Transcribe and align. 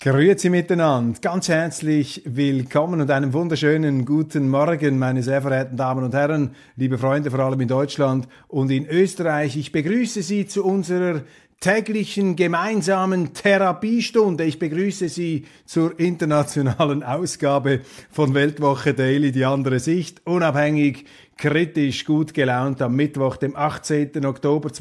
Grüezi 0.00 0.48
miteinander, 0.48 1.18
ganz 1.20 1.48
herzlich 1.48 2.22
willkommen 2.24 3.00
und 3.00 3.10
einen 3.10 3.32
wunderschönen 3.32 4.04
guten 4.04 4.48
Morgen, 4.48 4.96
meine 4.96 5.24
sehr 5.24 5.42
verehrten 5.42 5.76
Damen 5.76 6.04
und 6.04 6.14
Herren, 6.14 6.54
liebe 6.76 6.98
Freunde, 6.98 7.32
vor 7.32 7.40
allem 7.40 7.60
in 7.60 7.66
Deutschland 7.66 8.28
und 8.46 8.70
in 8.70 8.86
Österreich. 8.86 9.56
Ich 9.56 9.72
begrüße 9.72 10.22
Sie 10.22 10.46
zu 10.46 10.64
unserer 10.64 11.22
täglichen 11.58 12.36
gemeinsamen 12.36 13.34
Therapiestunde. 13.34 14.44
Ich 14.44 14.60
begrüße 14.60 15.08
Sie 15.08 15.46
zur 15.64 15.98
internationalen 15.98 17.02
Ausgabe 17.02 17.80
von 18.12 18.34
Weltwoche 18.34 18.94
Daily, 18.94 19.32
die 19.32 19.44
andere 19.44 19.80
Sicht, 19.80 20.24
unabhängig, 20.24 21.06
kritisch, 21.36 22.04
gut 22.04 22.34
gelaunt 22.34 22.80
am 22.82 22.94
Mittwoch, 22.94 23.36
dem 23.36 23.56
18. 23.56 24.24
Oktober 24.24 24.72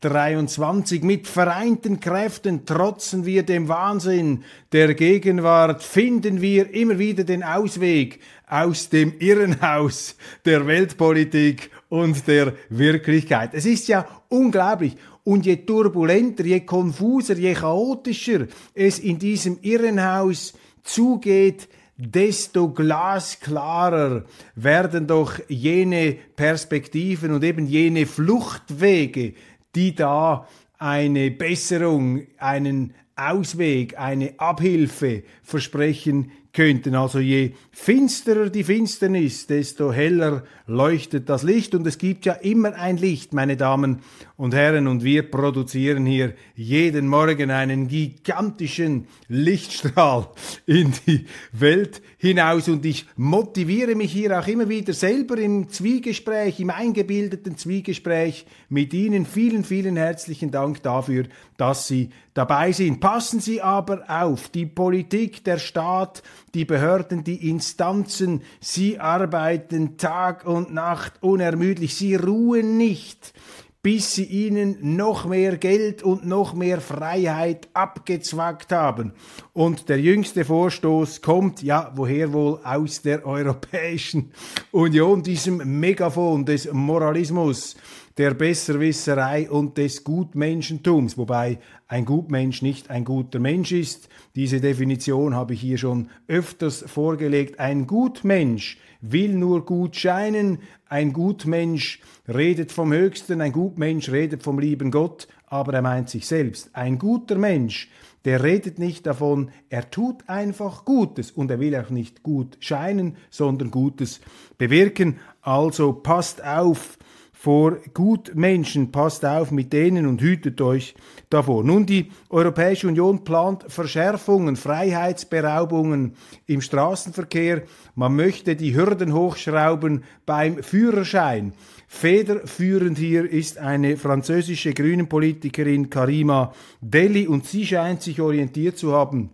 2023. 0.00 1.02
Mit 1.02 1.26
vereinten 1.26 1.98
Kräften 1.98 2.64
trotzen 2.64 3.26
wir 3.26 3.42
dem 3.42 3.68
Wahnsinn 3.68 4.44
der 4.70 4.94
Gegenwart, 4.94 5.82
finden 5.82 6.40
wir 6.40 6.72
immer 6.72 6.98
wieder 6.98 7.24
den 7.24 7.42
Ausweg 7.42 8.20
aus 8.48 8.90
dem 8.90 9.14
Irrenhaus 9.18 10.16
der 10.44 10.66
Weltpolitik 10.68 11.70
und 11.88 12.28
der 12.28 12.52
Wirklichkeit. 12.68 13.54
Es 13.54 13.66
ist 13.66 13.88
ja 13.88 14.06
unglaublich. 14.28 14.96
Und 15.24 15.44
je 15.44 15.56
turbulenter, 15.56 16.44
je 16.44 16.60
konfuser, 16.60 17.36
je 17.36 17.54
chaotischer 17.54 18.46
es 18.74 19.00
in 19.00 19.18
diesem 19.18 19.58
Irrenhaus 19.62 20.54
zugeht, 20.84 21.68
desto 21.96 22.70
glasklarer 22.70 24.24
werden 24.54 25.08
doch 25.08 25.40
jene 25.48 26.16
Perspektiven 26.36 27.32
und 27.32 27.42
eben 27.42 27.66
jene 27.66 28.06
Fluchtwege, 28.06 29.34
die 29.78 29.94
da 29.94 30.48
eine 30.78 31.30
Besserung, 31.30 32.26
einen 32.38 32.94
Ausweg, 33.14 33.96
eine 33.96 34.34
Abhilfe 34.38 35.22
versprechen 35.44 36.32
könnten. 36.52 36.94
Also 36.94 37.18
je 37.18 37.52
finsterer 37.70 38.50
die 38.50 38.64
Finsternis, 38.64 39.46
desto 39.46 39.92
heller 39.92 40.44
leuchtet 40.66 41.28
das 41.28 41.42
Licht. 41.42 41.74
Und 41.74 41.86
es 41.86 41.98
gibt 41.98 42.26
ja 42.26 42.32
immer 42.34 42.74
ein 42.74 42.96
Licht, 42.96 43.32
meine 43.32 43.56
Damen 43.56 44.00
und 44.36 44.54
Herren. 44.54 44.86
Und 44.86 45.04
wir 45.04 45.30
produzieren 45.30 46.06
hier 46.06 46.34
jeden 46.54 47.08
Morgen 47.08 47.50
einen 47.50 47.88
gigantischen 47.88 49.06
Lichtstrahl 49.28 50.28
in 50.66 50.92
die 51.06 51.26
Welt 51.52 52.02
hinaus. 52.18 52.68
Und 52.68 52.84
ich 52.84 53.06
motiviere 53.16 53.94
mich 53.94 54.12
hier 54.12 54.38
auch 54.38 54.46
immer 54.46 54.68
wieder 54.68 54.92
selber 54.92 55.38
im 55.38 55.68
Zwiegespräch, 55.68 56.60
im 56.60 56.70
eingebildeten 56.70 57.56
Zwiegespräch 57.56 58.46
mit 58.68 58.92
Ihnen. 58.94 59.26
Vielen, 59.26 59.64
vielen 59.64 59.96
herzlichen 59.96 60.50
Dank 60.50 60.82
dafür, 60.82 61.24
dass 61.58 61.86
Sie 61.86 62.08
dabei 62.32 62.72
sind. 62.72 63.00
Passen 63.00 63.40
Sie 63.40 63.60
aber 63.60 64.04
auf, 64.08 64.48
die 64.48 64.64
Politik, 64.64 65.44
der 65.44 65.58
Staat, 65.58 66.22
die 66.54 66.64
Behörden, 66.64 67.24
die 67.24 67.50
Instanzen, 67.50 68.42
sie 68.60 68.98
arbeiten 68.98 69.98
Tag 69.98 70.46
und 70.46 70.72
Nacht 70.72 71.14
unermüdlich, 71.20 71.94
sie 71.94 72.14
ruhen 72.14 72.78
nicht 72.78 73.34
bis 73.80 74.14
sie 74.14 74.24
ihnen 74.24 74.96
noch 74.96 75.24
mehr 75.24 75.56
Geld 75.56 76.02
und 76.02 76.26
noch 76.26 76.52
mehr 76.52 76.80
Freiheit 76.80 77.68
abgezwackt 77.74 78.72
haben. 78.72 79.12
Und 79.52 79.88
der 79.88 80.00
jüngste 80.00 80.44
Vorstoß 80.44 81.22
kommt, 81.22 81.62
ja, 81.62 81.92
woher 81.94 82.32
wohl 82.32 82.60
aus 82.64 83.02
der 83.02 83.24
Europäischen 83.24 84.32
Union, 84.72 85.22
diesem 85.22 85.78
Megafon 85.80 86.44
des 86.44 86.70
Moralismus, 86.72 87.76
der 88.18 88.34
Besserwisserei 88.34 89.48
und 89.48 89.78
des 89.78 90.02
Gutmenschentums, 90.02 91.16
wobei 91.16 91.60
ein 91.86 92.04
Gutmensch 92.04 92.62
nicht 92.62 92.90
ein 92.90 93.04
guter 93.04 93.38
Mensch 93.38 93.70
ist. 93.70 94.08
Diese 94.34 94.60
Definition 94.60 95.36
habe 95.36 95.54
ich 95.54 95.60
hier 95.60 95.78
schon 95.78 96.10
öfters 96.26 96.84
vorgelegt. 96.86 97.60
Ein 97.60 97.86
Gutmensch 97.86 98.78
will 99.00 99.34
nur 99.34 99.64
gut 99.64 99.94
scheinen, 99.94 100.58
ein 100.88 101.12
Gutmensch 101.12 102.00
redet 102.26 102.72
vom 102.72 102.92
Höchsten, 102.92 103.40
ein 103.40 103.52
Gutmensch 103.52 104.10
redet 104.10 104.42
vom 104.42 104.58
lieben 104.58 104.90
Gott, 104.90 105.28
aber 105.46 105.74
er 105.74 105.82
meint 105.82 106.10
sich 106.10 106.26
selbst. 106.26 106.70
Ein 106.72 106.98
guter 106.98 107.36
Mensch, 107.36 107.88
der 108.24 108.42
redet 108.42 108.80
nicht 108.80 109.06
davon, 109.06 109.52
er 109.70 109.90
tut 109.90 110.28
einfach 110.28 110.84
Gutes 110.84 111.30
und 111.30 111.52
er 111.52 111.60
will 111.60 111.76
auch 111.76 111.90
nicht 111.90 112.24
gut 112.24 112.56
scheinen, 112.58 113.16
sondern 113.30 113.70
Gutes 113.70 114.20
bewirken. 114.58 115.20
Also 115.40 115.92
passt 115.92 116.44
auf, 116.44 116.98
vor 117.40 117.76
Gutmenschen, 117.94 118.90
passt 118.90 119.24
auf 119.24 119.52
mit 119.52 119.72
denen 119.72 120.08
und 120.08 120.20
hütet 120.20 120.60
euch 120.60 120.96
davor. 121.30 121.62
Nun, 121.62 121.86
die 121.86 122.10
Europäische 122.30 122.88
Union 122.88 123.22
plant 123.22 123.64
Verschärfungen, 123.68 124.56
Freiheitsberaubungen 124.56 126.16
im 126.46 126.60
Straßenverkehr. 126.60 127.62
Man 127.94 128.16
möchte 128.16 128.56
die 128.56 128.74
Hürden 128.74 129.14
hochschrauben 129.14 130.02
beim 130.26 130.64
Führerschein. 130.64 131.52
Federführend 131.86 132.98
hier 132.98 133.30
ist 133.30 133.58
eine 133.58 133.96
französische 133.96 134.74
Grünenpolitikerin 134.74 135.90
Karima 135.90 136.52
Deli 136.80 137.28
und 137.28 137.46
sie 137.46 137.64
scheint 137.64 138.02
sich 138.02 138.20
orientiert 138.20 138.78
zu 138.78 138.92
haben 138.92 139.30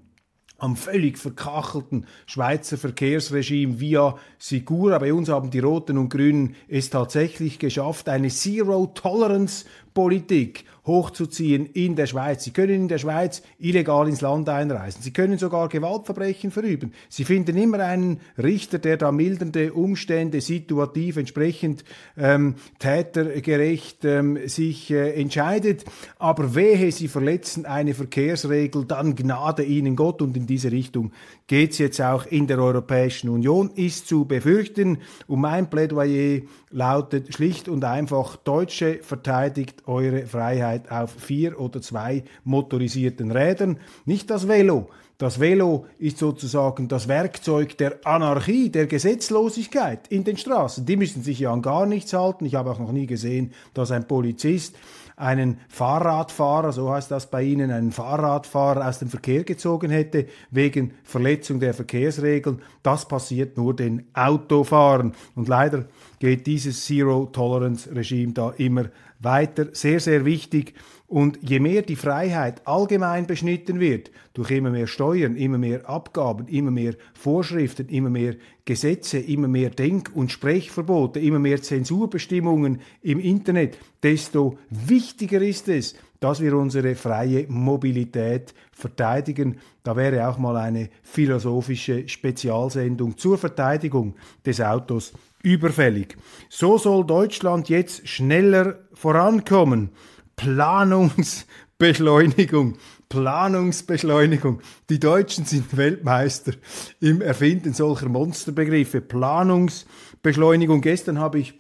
am 0.59 0.77
völlig 0.77 1.19
verkachelten 1.19 2.07
Schweizer 2.27 2.79
Verkehrsregime 2.79 3.81
via 3.81 4.17
Sigura. 4.39 4.99
Bei 4.99 5.13
uns 5.13 5.29
haben 5.29 5.51
die 5.51 5.59
Roten 5.59 5.99
und 5.99 6.09
Grünen 6.09 6.55
es 6.69 6.89
tatsächlich 6.91 7.59
geschafft, 7.59 8.09
eine 8.09 8.29
Zero-Tolerance-Politik 8.29 10.65
hochzuziehen 10.87 11.67
in 11.67 11.97
der 11.97 12.07
Schweiz. 12.07 12.45
Sie 12.45 12.51
können 12.51 12.75
in 12.75 12.89
der 12.89 12.99
Schweiz 12.99 13.43
illegal 13.59 14.07
ins 14.07 14.21
Land 14.21 14.49
einreisen. 14.49 15.03
Sie 15.03 15.13
können 15.13 15.39
sogar 15.39 15.69
Gewaltverbrechen 15.69 16.51
verüben. 16.51 16.93
Sie 17.09 17.25
finden 17.25 17.57
immer 17.57 17.81
einen 17.81 18.21
Richter, 18.37 18.79
der 18.79 18.99
da 18.99 19.11
mildernde 19.11 19.73
Umstände 19.73 20.41
situativ 20.43 21.17
entsprechend 21.17 21.85
ähm, 22.19 22.57
tätergerecht 22.79 24.05
ähm, 24.05 24.39
sich 24.47 24.91
äh, 24.91 25.13
entscheidet. 25.21 25.85
Aber 26.19 26.55
wehe, 26.55 26.93
sie 26.93 27.09
verletzen 27.09 27.65
eine 27.65 27.95
Verkehrsregel, 27.95 28.85
dann 28.85 29.15
gnade 29.15 29.65
ihnen 29.65 29.97
Gott. 29.97 30.21
Und 30.21 30.37
in 30.37 30.47
diese 30.47 30.71
Richtung 30.71 31.13
geht 31.47 31.73
es 31.73 31.79
jetzt 31.79 32.01
auch 32.03 32.27
in 32.27 32.47
der 32.47 32.59
Europäischen 32.59 33.31
Union, 33.31 33.71
ist 33.75 34.07
zu 34.07 34.27
befürchten. 34.27 34.99
Und 35.27 35.41
mein 35.41 35.71
Plädoyer 35.71 36.43
lautet 36.71 37.33
schlicht 37.33 37.69
und 37.69 37.85
einfach, 37.85 38.37
Deutsche 38.37 38.99
verteidigt 39.03 39.85
eure 39.87 40.27
Freiheit 40.27 40.74
auf 40.91 41.13
vier 41.13 41.61
oder 41.61 41.81
zwei 41.81 42.25
motorisierten 42.45 43.31
Rädern, 43.31 43.79
nicht 44.05 44.31
das 44.31 44.49
Velo. 44.49 44.89
Das 45.17 45.39
Velo 45.39 45.87
ist 45.99 46.19
sozusagen 46.19 46.89
das 46.89 47.07
Werkzeug 47.07 47.79
der 47.79 48.05
Anarchie, 48.05 48.71
der 48.71 48.87
Gesetzlosigkeit 48.87 50.09
in 50.09 50.25
den 50.25 50.37
Straßen. 50.37 50.85
Die 50.87 50.97
müssen 50.97 51.23
sich 51.23 51.39
ja 51.39 51.53
an 51.53 51.63
gar 51.63 51.87
nichts 51.87 52.13
halten. 52.13 52.45
Ich 52.47 52.57
habe 52.57 52.71
auch 52.71 52.81
noch 52.81 52.91
nie 52.91 53.07
gesehen, 53.07 53.53
dass 53.75 53.93
ein 53.93 54.09
Polizist 54.09 54.75
einen 55.17 55.59
Fahrradfahrer, 55.69 56.73
so 56.73 56.91
heißt 56.91 57.11
das 57.11 57.31
bei 57.31 57.43
Ihnen, 57.43 57.71
einen 57.71 57.93
Fahrradfahrer 57.93 58.89
aus 58.89 58.99
dem 58.99 59.09
Verkehr 59.09 59.45
gezogen 59.45 59.91
hätte 59.91 60.27
wegen 60.51 60.95
Verletzung 61.05 61.61
der 61.61 61.75
Verkehrsregeln. 61.75 62.63
Das 62.83 63.07
passiert 63.07 63.57
nur 63.57 63.77
den 63.77 64.09
Autofahrern. 64.15 65.15
Und 65.37 65.49
leider 65.49 65.85
geht 66.19 66.47
dieses 66.47 66.85
Zero-Tolerance-Regime 66.85 68.33
da 68.33 68.51
immer 68.57 68.87
weiter 69.21 69.69
sehr, 69.73 70.01
sehr 70.01 70.25
wichtig. 70.25 70.75
Und 71.07 71.39
je 71.43 71.61
mehr 71.61 71.83
die 71.83 71.97
Freiheit 71.97 72.67
allgemein 72.67 73.27
beschnitten 73.27 73.79
wird, 73.79 74.11
durch 74.33 74.51
immer 74.51 74.71
mehr 74.71 74.87
Steuern, 74.87 75.37
immer 75.37 75.59
mehr 75.59 75.89
Abgaben, 75.89 76.49
immer 76.49 76.71
mehr 76.71 76.95
Vorschriften, 77.13 77.89
immer 77.89 78.11
mehr 78.11 78.35
Gesetze, 78.65 79.19
immer 79.19 79.47
mehr 79.47 79.71
Denk- 79.71 80.11
und 80.15 80.33
Sprechverbote, 80.33 81.21
immer 81.21 81.39
mehr 81.39 81.63
Zensurbestimmungen 81.63 82.81
im 83.03 83.21
Internet, 83.21 83.79
desto 84.03 84.59
wichtiger 84.71 85.43
ist 85.43 85.69
es, 85.69 85.95
dass 86.21 86.41
wir 86.41 86.57
unsere 86.57 86.95
freie 86.95 87.47
Mobilität 87.49 88.55
verteidigen. 88.73 89.59
Da 89.83 89.95
wäre 89.95 90.27
auch 90.27 90.39
mal 90.39 90.57
eine 90.57 90.89
philosophische 91.03 92.09
Spezialsendung 92.09 93.19
zur 93.19 93.37
Verteidigung 93.37 94.15
des 94.45 94.61
Autos 94.63 95.13
überfällig. 95.45 96.17
So 96.49 96.79
soll 96.79 97.07
Deutschland 97.07 97.69
jetzt 97.69 98.09
schneller 98.09 98.81
vorankommen. 98.93 99.91
Planungsbeschleunigung. 100.37 102.77
Planungsbeschleunigung. 103.09 104.61
Die 104.91 104.99
Deutschen 104.99 105.45
sind 105.45 105.77
Weltmeister 105.77 106.55
im 107.01 107.21
Erfinden 107.21 107.73
solcher 107.75 108.09
Monsterbegriffe. 108.09 109.01
Planungsbeschleunigung. 109.01 110.81
Gestern 110.81 111.21
habe 111.21 111.39
ich 111.39 111.55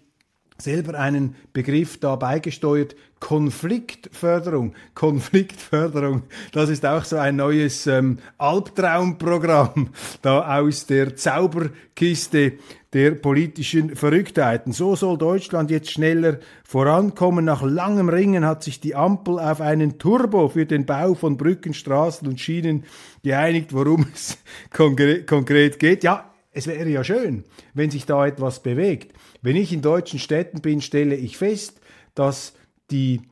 selber 0.59 0.99
einen 0.99 1.35
Begriff 1.53 1.99
da 1.99 2.17
beigesteuert, 2.17 2.95
Konfliktförderung. 3.21 4.75
Konfliktförderung, 4.95 6.25
das 6.53 6.69
ist 6.69 6.85
auch 6.85 7.05
so 7.05 7.17
ein 7.17 7.37
neues 7.37 7.87
ähm, 7.87 8.19
Albtraumprogramm 8.39 9.91
da 10.23 10.59
aus 10.59 10.87
der 10.87 11.17
Zauberkiste 11.17 12.59
der 12.93 13.13
politischen 13.13 13.97
Verrücktheiten. 13.97 14.73
So 14.73 14.95
soll 14.95 15.19
Deutschland 15.19 15.71
jetzt 15.71 15.91
schneller 15.91 16.39
vorankommen. 16.65 17.45
Nach 17.45 17.63
langem 17.63 18.09
Ringen 18.09 18.47
hat 18.47 18.63
sich 18.63 18.79
die 18.79 18.95
Ampel 18.95 19.41
auf 19.41 19.61
einen 19.61 19.99
Turbo 19.99 20.49
für 20.49 20.67
den 20.67 20.87
Bau 20.87 21.15
von 21.15 21.37
Brücken, 21.37 21.75
Straßen 21.75 22.29
und 22.29 22.41
Schienen 22.41 22.85
geeinigt, 23.23 23.73
worum 23.73 24.07
es 24.15 24.39
konkret 24.71 25.79
geht. 25.79 26.05
Ja, 26.05 26.34
es 26.55 26.67
wäre 26.67 26.89
ja 26.89 27.05
schön, 27.05 27.45
wenn 27.75 27.91
sich 27.91 28.07
da 28.07 28.27
etwas 28.27 28.63
bewegt. 28.63 29.13
Wenn 29.43 29.57
ich 29.57 29.73
in 29.73 29.83
deutschen 29.83 30.19
Städten 30.19 30.61
bin, 30.61 30.81
stelle 30.81 31.17
ich 31.17 31.37
fest, 31.37 31.81
dass 32.15 32.55
die 32.91 33.23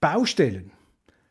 Baustellen 0.00 0.70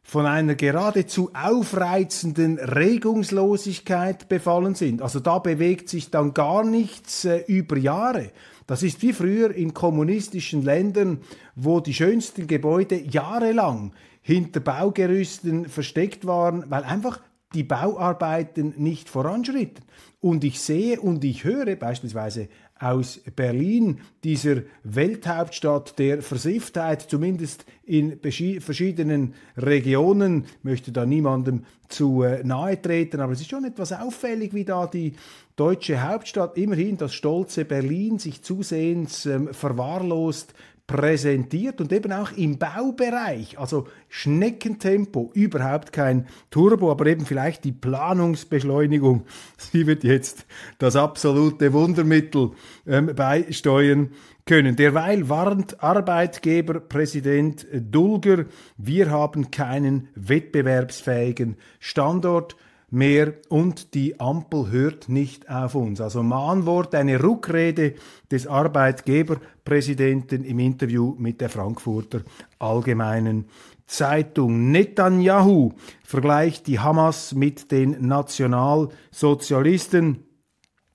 von 0.04 0.26
einer 0.26 0.56
geradezu 0.56 1.32
aufreizenden 1.34 2.60
Regungslosigkeit 2.60 4.28
befallen 4.28 4.76
sind. 4.76 5.02
Also 5.02 5.22
da 5.22 5.40
bewegt 5.40 5.88
sich 5.88 6.12
dann 6.12 6.34
gar 6.34 6.66
nichts 6.66 7.24
äh, 7.26 7.44
über 7.48 7.78
Jahre. 7.78 8.32
Das 8.68 8.84
ist 8.84 9.02
wie 9.02 9.14
früher 9.14 9.54
in 9.56 9.74
kommunistischen 9.74 10.62
Ländern, 10.62 11.22
wo 11.56 11.80
die 11.80 11.94
schönsten 11.94 12.48
Gebäude 12.48 13.02
jahrelang 13.02 13.94
hinter 14.22 14.60
Baugerüsten 14.60 15.68
versteckt 15.68 16.26
waren, 16.26 16.70
weil 16.70 16.84
einfach 16.84 17.22
die 17.54 17.64
Bauarbeiten 17.64 18.74
nicht 18.78 19.10
voranschritten. 19.10 19.84
Und 20.22 20.44
ich 20.44 20.60
sehe 20.62 21.00
und 21.00 21.24
ich 21.24 21.44
höre 21.44 21.76
beispielsweise 21.76 22.48
aus 22.80 23.22
Berlin, 23.36 24.00
dieser 24.24 24.64
Welthauptstadt 24.84 25.98
der 26.00 26.22
Versifftheit, 26.22 27.02
zumindest 27.02 27.66
in 27.86 28.20
verschiedenen 28.20 29.36
Regionen, 29.56 30.46
möchte 30.64 30.92
da 30.92 31.06
niemandem 31.06 31.66
zu 31.88 32.24
äh, 32.24 32.44
nahe 32.44 32.82
treten, 32.82 33.22
aber 33.22 33.34
es 33.34 33.42
ist 33.42 33.50
schon 33.50 33.66
etwas 33.66 33.94
auffällig, 33.94 34.54
wie 34.54 34.66
da 34.66 34.88
die 34.88 35.14
deutsche 35.56 36.02
Hauptstadt, 36.02 36.58
immerhin 36.58 36.98
das 36.98 37.14
stolze 37.14 37.64
Berlin, 37.64 38.20
sich 38.20 38.42
zusehends 38.42 39.26
ähm, 39.26 39.54
verwahrlost 39.54 40.54
präsentiert 40.94 41.82
und 41.82 41.92
eben 41.92 42.12
auch 42.12 42.32
im 42.34 42.60
Baubereich, 42.60 43.58
also 43.58 43.88
Schneckentempo, 44.10 45.32
überhaupt 45.34 45.92
kein 45.92 46.28
Turbo, 46.52 46.92
aber 46.92 47.08
eben 47.08 47.26
vielleicht 47.26 47.64
die 47.64 47.72
Planungsbeschleunigung, 47.72 49.24
sie 49.58 49.88
wird 49.88 50.04
jetzt 50.04 50.46
das 50.78 50.96
absolute 50.96 51.74
Wundermittel 51.74 52.52
ähm, 52.86 53.08
beisteuern 53.16 54.12
können. 54.46 54.76
Derweil 54.76 55.30
warnt 55.30 55.82
Arbeitgeberpräsident 55.82 57.66
Dulger, 57.74 58.46
wir 58.78 59.10
haben 59.10 59.50
keinen 59.50 60.10
wettbewerbsfähigen 60.14 61.58
Standort 61.80 62.56
mehr 62.94 63.34
und 63.50 63.94
die 63.96 64.20
Ampel 64.20 64.70
hört 64.70 65.10
nicht 65.10 65.50
auf 65.50 65.74
uns. 65.74 66.00
Also 66.00 66.22
Mahnwort, 66.22 66.94
eine 66.94 67.20
Ruckrede 67.20 67.96
des 68.32 68.46
Arbeitgeberpräsidenten 68.46 70.44
im 70.44 70.60
Interview 70.60 71.16
mit 71.18 71.42
der 71.42 71.50
Frankfurter 71.50 72.22
Allgemeinen 72.60 73.46
Zeitung. 73.88 74.70
Netanyahu 74.70 75.72
vergleicht 76.04 76.68
die 76.68 76.80
Hamas 76.80 77.34
mit 77.34 77.72
den 77.72 78.08
Nationalsozialisten. 78.08 80.26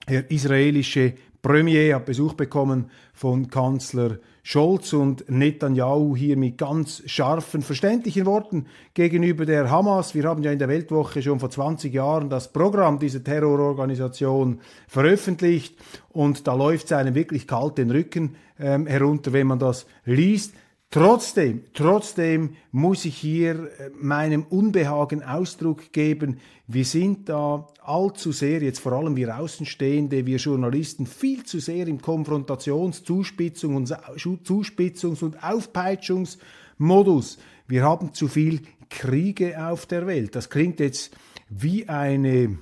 Der 0.08 0.30
israelische 0.30 1.14
Premier 1.48 1.94
hat 1.94 2.04
Besuch 2.04 2.34
bekommen 2.34 2.90
von 3.14 3.48
Kanzler 3.48 4.18
Scholz 4.42 4.92
und 4.92 5.30
Netanyahu 5.30 6.14
hier 6.14 6.36
mit 6.36 6.58
ganz 6.58 7.02
scharfen, 7.06 7.62
verständlichen 7.62 8.26
Worten 8.26 8.66
gegenüber 8.92 9.46
der 9.46 9.70
Hamas. 9.70 10.14
Wir 10.14 10.24
haben 10.24 10.42
ja 10.42 10.52
in 10.52 10.58
der 10.58 10.68
Weltwoche 10.68 11.22
schon 11.22 11.40
vor 11.40 11.48
20 11.48 11.94
Jahren 11.94 12.28
das 12.28 12.52
Programm 12.52 12.98
dieser 12.98 13.24
Terrororganisation 13.24 14.60
veröffentlicht 14.88 15.74
und 16.10 16.46
da 16.46 16.52
läuft 16.52 16.84
es 16.84 16.92
einem 16.92 17.14
wirklich 17.14 17.46
kalt 17.46 17.78
den 17.78 17.92
Rücken 17.92 18.36
ähm, 18.60 18.86
herunter, 18.86 19.32
wenn 19.32 19.46
man 19.46 19.58
das 19.58 19.86
liest. 20.04 20.52
Trotzdem, 20.90 21.64
trotzdem 21.74 22.56
muss 22.72 23.04
ich 23.04 23.18
hier 23.18 23.70
äh, 23.78 23.90
meinem 24.00 24.44
Unbehagen 24.44 25.22
Ausdruck 25.22 25.92
geben. 25.92 26.40
Wir 26.66 26.86
sind 26.86 27.28
da 27.28 27.66
allzu 27.82 28.32
sehr, 28.32 28.62
jetzt 28.62 28.80
vor 28.80 28.92
allem 28.92 29.14
wir 29.14 29.36
Außenstehende, 29.36 30.24
wir 30.24 30.38
Journalisten, 30.38 31.06
viel 31.06 31.44
zu 31.44 31.60
sehr 31.60 31.86
im 31.88 32.00
Konfrontations-, 32.00 33.04
Zuspitzungs- 33.04 34.24
und, 34.24 34.46
Zuspitzungs 34.46 35.22
und 35.22 35.44
Aufpeitschungsmodus. 35.44 37.38
Wir 37.66 37.82
haben 37.82 38.14
zu 38.14 38.26
viel 38.26 38.62
Kriege 38.88 39.62
auf 39.62 39.84
der 39.84 40.06
Welt. 40.06 40.34
Das 40.34 40.48
klingt 40.48 40.80
jetzt 40.80 41.14
wie 41.50 41.86
eine 41.86 42.60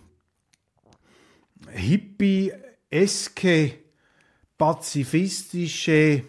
hippie-eske, 1.70 3.70
pazifistische 4.58 6.24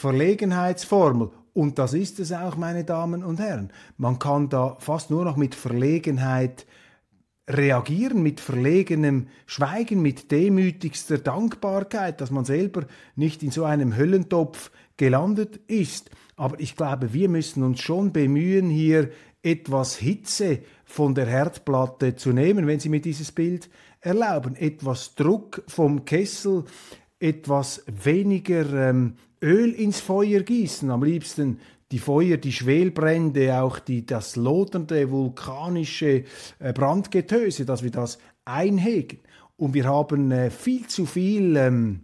Verlegenheitsformel. 0.00 1.30
Und 1.52 1.78
das 1.78 1.92
ist 1.92 2.20
es 2.20 2.32
auch, 2.32 2.56
meine 2.56 2.84
Damen 2.84 3.22
und 3.22 3.38
Herren. 3.38 3.70
Man 3.98 4.18
kann 4.18 4.48
da 4.48 4.76
fast 4.78 5.10
nur 5.10 5.24
noch 5.24 5.36
mit 5.36 5.54
Verlegenheit 5.54 6.66
reagieren, 7.48 8.22
mit 8.22 8.40
verlegenem 8.40 9.26
Schweigen, 9.44 10.00
mit 10.00 10.30
demütigster 10.30 11.18
Dankbarkeit, 11.18 12.20
dass 12.20 12.30
man 12.30 12.46
selber 12.46 12.86
nicht 13.14 13.42
in 13.42 13.50
so 13.50 13.64
einem 13.64 13.96
Höllentopf 13.96 14.70
gelandet 14.96 15.60
ist. 15.66 16.10
Aber 16.36 16.58
ich 16.60 16.76
glaube, 16.76 17.12
wir 17.12 17.28
müssen 17.28 17.62
uns 17.62 17.80
schon 17.80 18.12
bemühen, 18.12 18.70
hier 18.70 19.10
etwas 19.42 19.96
Hitze 19.96 20.60
von 20.84 21.14
der 21.14 21.26
Herdplatte 21.26 22.16
zu 22.16 22.32
nehmen, 22.32 22.66
wenn 22.66 22.80
Sie 22.80 22.88
mir 22.88 23.00
dieses 23.02 23.32
Bild 23.32 23.68
erlauben. 24.00 24.56
Etwas 24.56 25.14
Druck 25.14 25.62
vom 25.66 26.04
Kessel, 26.06 26.64
etwas 27.18 27.84
weniger 27.86 28.88
ähm, 28.88 29.16
Öl 29.42 29.72
ins 29.72 30.00
Feuer 30.00 30.40
gießen, 30.40 30.90
am 30.90 31.02
liebsten 31.02 31.60
die 31.92 31.98
Feuer, 31.98 32.36
die 32.36 32.52
Schwelbrände, 32.52 33.60
auch 33.60 33.78
die, 33.78 34.06
das 34.06 34.36
lodernde 34.36 35.10
vulkanische 35.10 36.24
äh, 36.58 36.72
Brandgetöse, 36.72 37.64
dass 37.64 37.82
wir 37.82 37.90
das 37.90 38.18
einhegen. 38.44 39.20
Und 39.56 39.74
wir 39.74 39.84
haben 39.84 40.30
äh, 40.30 40.50
viel 40.50 40.86
zu 40.86 41.04
viel 41.04 41.56
ähm, 41.56 42.00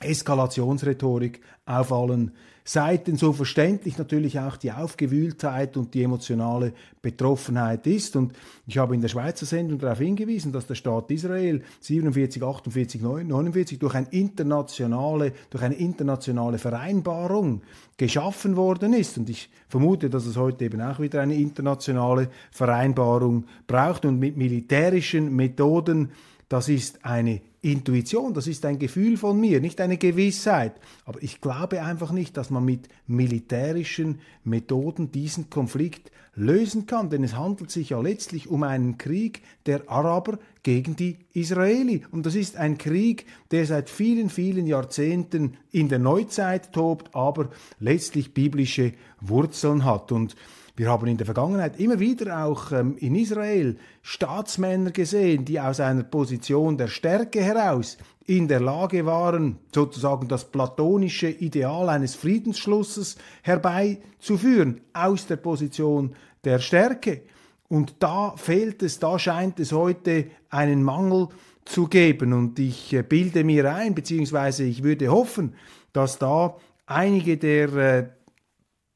Eskalationsrhetorik 0.00 1.40
auf 1.66 1.92
allen 1.92 2.32
Seiten, 2.70 3.16
so 3.16 3.32
verständlich 3.32 3.98
natürlich 3.98 4.38
auch 4.38 4.56
die 4.56 4.70
Aufgewühltheit 4.70 5.76
und 5.76 5.92
die 5.92 6.04
emotionale 6.04 6.72
Betroffenheit 7.02 7.84
ist. 7.88 8.14
Und 8.14 8.32
ich 8.68 8.78
habe 8.78 8.94
in 8.94 9.00
der 9.00 9.08
Schweizer 9.08 9.44
Sendung 9.44 9.80
darauf 9.80 9.98
hingewiesen, 9.98 10.52
dass 10.52 10.68
der 10.68 10.76
Staat 10.76 11.10
Israel 11.10 11.62
47, 11.80 12.40
48, 12.40 13.02
49 13.02 13.80
durch, 13.80 13.96
ein 13.96 14.06
internationale, 14.12 15.32
durch 15.50 15.64
eine 15.64 15.74
internationale 15.74 16.58
Vereinbarung 16.58 17.62
geschaffen 17.96 18.54
worden 18.54 18.92
ist. 18.92 19.18
Und 19.18 19.28
ich 19.30 19.50
vermute, 19.66 20.08
dass 20.08 20.26
es 20.26 20.36
heute 20.36 20.64
eben 20.64 20.80
auch 20.80 21.00
wieder 21.00 21.22
eine 21.22 21.34
internationale 21.34 22.28
Vereinbarung 22.52 23.46
braucht 23.66 24.04
und 24.04 24.20
mit 24.20 24.36
militärischen 24.36 25.34
Methoden 25.34 26.12
das 26.50 26.68
ist 26.68 27.04
eine 27.04 27.40
Intuition, 27.62 28.34
das 28.34 28.48
ist 28.48 28.66
ein 28.66 28.80
Gefühl 28.80 29.16
von 29.16 29.38
mir, 29.38 29.60
nicht 29.60 29.80
eine 29.80 29.98
Gewissheit. 29.98 30.72
Aber 31.04 31.22
ich 31.22 31.40
glaube 31.40 31.80
einfach 31.80 32.10
nicht, 32.10 32.36
dass 32.36 32.50
man 32.50 32.64
mit 32.64 32.88
militärischen 33.06 34.20
Methoden 34.42 35.12
diesen 35.12 35.48
Konflikt 35.48 36.10
lösen 36.34 36.86
kann, 36.86 37.08
denn 37.08 37.22
es 37.22 37.36
handelt 37.36 37.70
sich 37.70 37.90
ja 37.90 38.00
letztlich 38.00 38.48
um 38.48 38.64
einen 38.64 38.98
Krieg 38.98 39.42
der 39.66 39.88
Araber 39.88 40.40
gegen 40.64 40.96
die 40.96 41.18
Israeli. 41.34 42.04
Und 42.10 42.26
das 42.26 42.34
ist 42.34 42.56
ein 42.56 42.78
Krieg, 42.78 43.26
der 43.52 43.64
seit 43.64 43.88
vielen, 43.88 44.28
vielen 44.28 44.66
Jahrzehnten 44.66 45.56
in 45.70 45.88
der 45.88 46.00
Neuzeit 46.00 46.72
tobt, 46.72 47.14
aber 47.14 47.50
letztlich 47.78 48.34
biblische 48.34 48.92
Wurzeln 49.20 49.84
hat. 49.84 50.10
Und 50.10 50.34
wir 50.80 50.88
haben 50.88 51.08
in 51.08 51.18
der 51.18 51.26
Vergangenheit 51.26 51.78
immer 51.78 52.00
wieder 52.00 52.42
auch 52.42 52.72
ähm, 52.72 52.96
in 52.96 53.14
Israel 53.14 53.76
Staatsmänner 54.00 54.92
gesehen, 54.92 55.44
die 55.44 55.60
aus 55.60 55.78
einer 55.78 56.04
Position 56.04 56.78
der 56.78 56.88
Stärke 56.88 57.42
heraus 57.42 57.98
in 58.24 58.48
der 58.48 58.60
Lage 58.60 59.04
waren, 59.04 59.58
sozusagen 59.74 60.26
das 60.26 60.50
platonische 60.50 61.28
Ideal 61.28 61.90
eines 61.90 62.14
Friedensschlusses 62.14 63.18
herbeizuführen, 63.42 64.80
aus 64.94 65.26
der 65.26 65.36
Position 65.36 66.14
der 66.44 66.60
Stärke. 66.60 67.24
Und 67.68 67.96
da 67.98 68.32
fehlt 68.38 68.82
es, 68.82 68.98
da 68.98 69.18
scheint 69.18 69.60
es 69.60 69.72
heute 69.72 70.28
einen 70.48 70.82
Mangel 70.82 71.28
zu 71.66 71.88
geben. 71.88 72.32
Und 72.32 72.58
ich 72.58 72.94
äh, 72.94 73.02
bilde 73.02 73.44
mir 73.44 73.70
ein, 73.70 73.94
beziehungsweise 73.94 74.64
ich 74.64 74.82
würde 74.82 75.08
hoffen, 75.08 75.52
dass 75.92 76.18
da 76.18 76.56
einige 76.86 77.36
der 77.36 77.74
äh, 77.74 78.08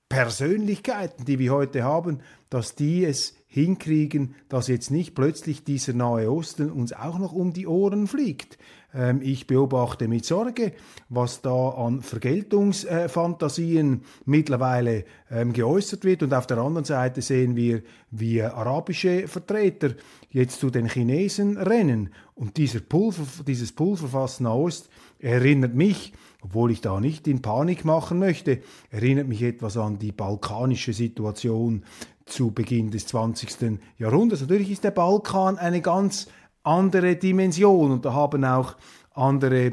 Persönlichkeiten, 0.09 1.25
die 1.25 1.39
wir 1.39 1.53
heute 1.53 1.83
haben, 1.83 2.21
dass 2.51 2.75
die 2.75 3.05
es 3.05 3.35
hinkriegen, 3.47 4.35
dass 4.49 4.69
jetzt 4.69 4.91
nicht 4.91 5.15
plötzlich 5.15 5.65
dieser 5.65 5.93
Nahe 5.93 6.31
Osten 6.31 6.71
uns 6.71 6.93
auch 6.93 7.19
noch 7.19 7.33
um 7.33 7.53
die 7.53 7.67
Ohren 7.67 8.07
fliegt. 8.07 8.59
Ähm, 8.93 9.21
ich 9.23 9.47
beobachte 9.47 10.09
mit 10.09 10.25
Sorge, 10.25 10.73
was 11.09 11.41
da 11.41 11.71
an 11.71 12.03
Vergeltungsfantasien 12.03 14.03
mittlerweile 14.25 15.05
ähm, 15.31 15.53
geäußert 15.53 16.05
wird. 16.05 16.23
Und 16.23 16.35
auf 16.35 16.47
der 16.47 16.59
anderen 16.59 16.85
Seite 16.85 17.23
sehen 17.23 17.57
wir, 17.57 17.83
wie 18.11 18.43
arabische 18.43 19.29
Vertreter 19.29 19.95
jetzt 20.31 20.61
zu 20.61 20.71
den 20.71 20.89
Chinesen 20.89 21.57
rennen. 21.57 22.11
Und 22.35 22.57
dieser 22.57 22.81
Pulver, 22.81 23.45
dieses 23.45 23.73
Pulverfass 23.73 24.41
Nahost 24.41 24.89
erinnert 25.25 25.75
mich 25.75 26.12
obwohl 26.45 26.71
ich 26.71 26.81
da 26.83 27.00
nicht 27.00 27.26
in 27.26 27.40
Panik 27.40 27.87
machen 27.87 28.19
möchte, 28.19 28.61
erinnert 28.90 29.28
mich 29.28 29.40
etwas 29.43 29.78
an 29.78 29.99
die 29.99 30.12
balkanische 30.12 30.93
Situation 30.93 31.85
zu 32.26 32.50
Beginn 32.50 32.90
des 32.90 33.07
20. 33.07 33.78
Jahrhunderts. 33.99 34.43
Natürlich 34.43 34.71
ist 34.71 34.85
der 34.85 34.90
Balkan 34.90 35.57
eine 35.57 35.81
ganz 35.81 36.26
andere 36.62 37.16
Dimension 37.16 37.93
und 37.93 38.04
da 38.04 38.12
haben 38.12 38.45
auch 38.45 38.76
andere 39.14 39.73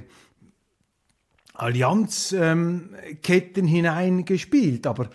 Allianzketten 1.53 3.67
hineingespielt. 3.67 4.87
Aber 4.87 5.05
äh, 5.05 5.07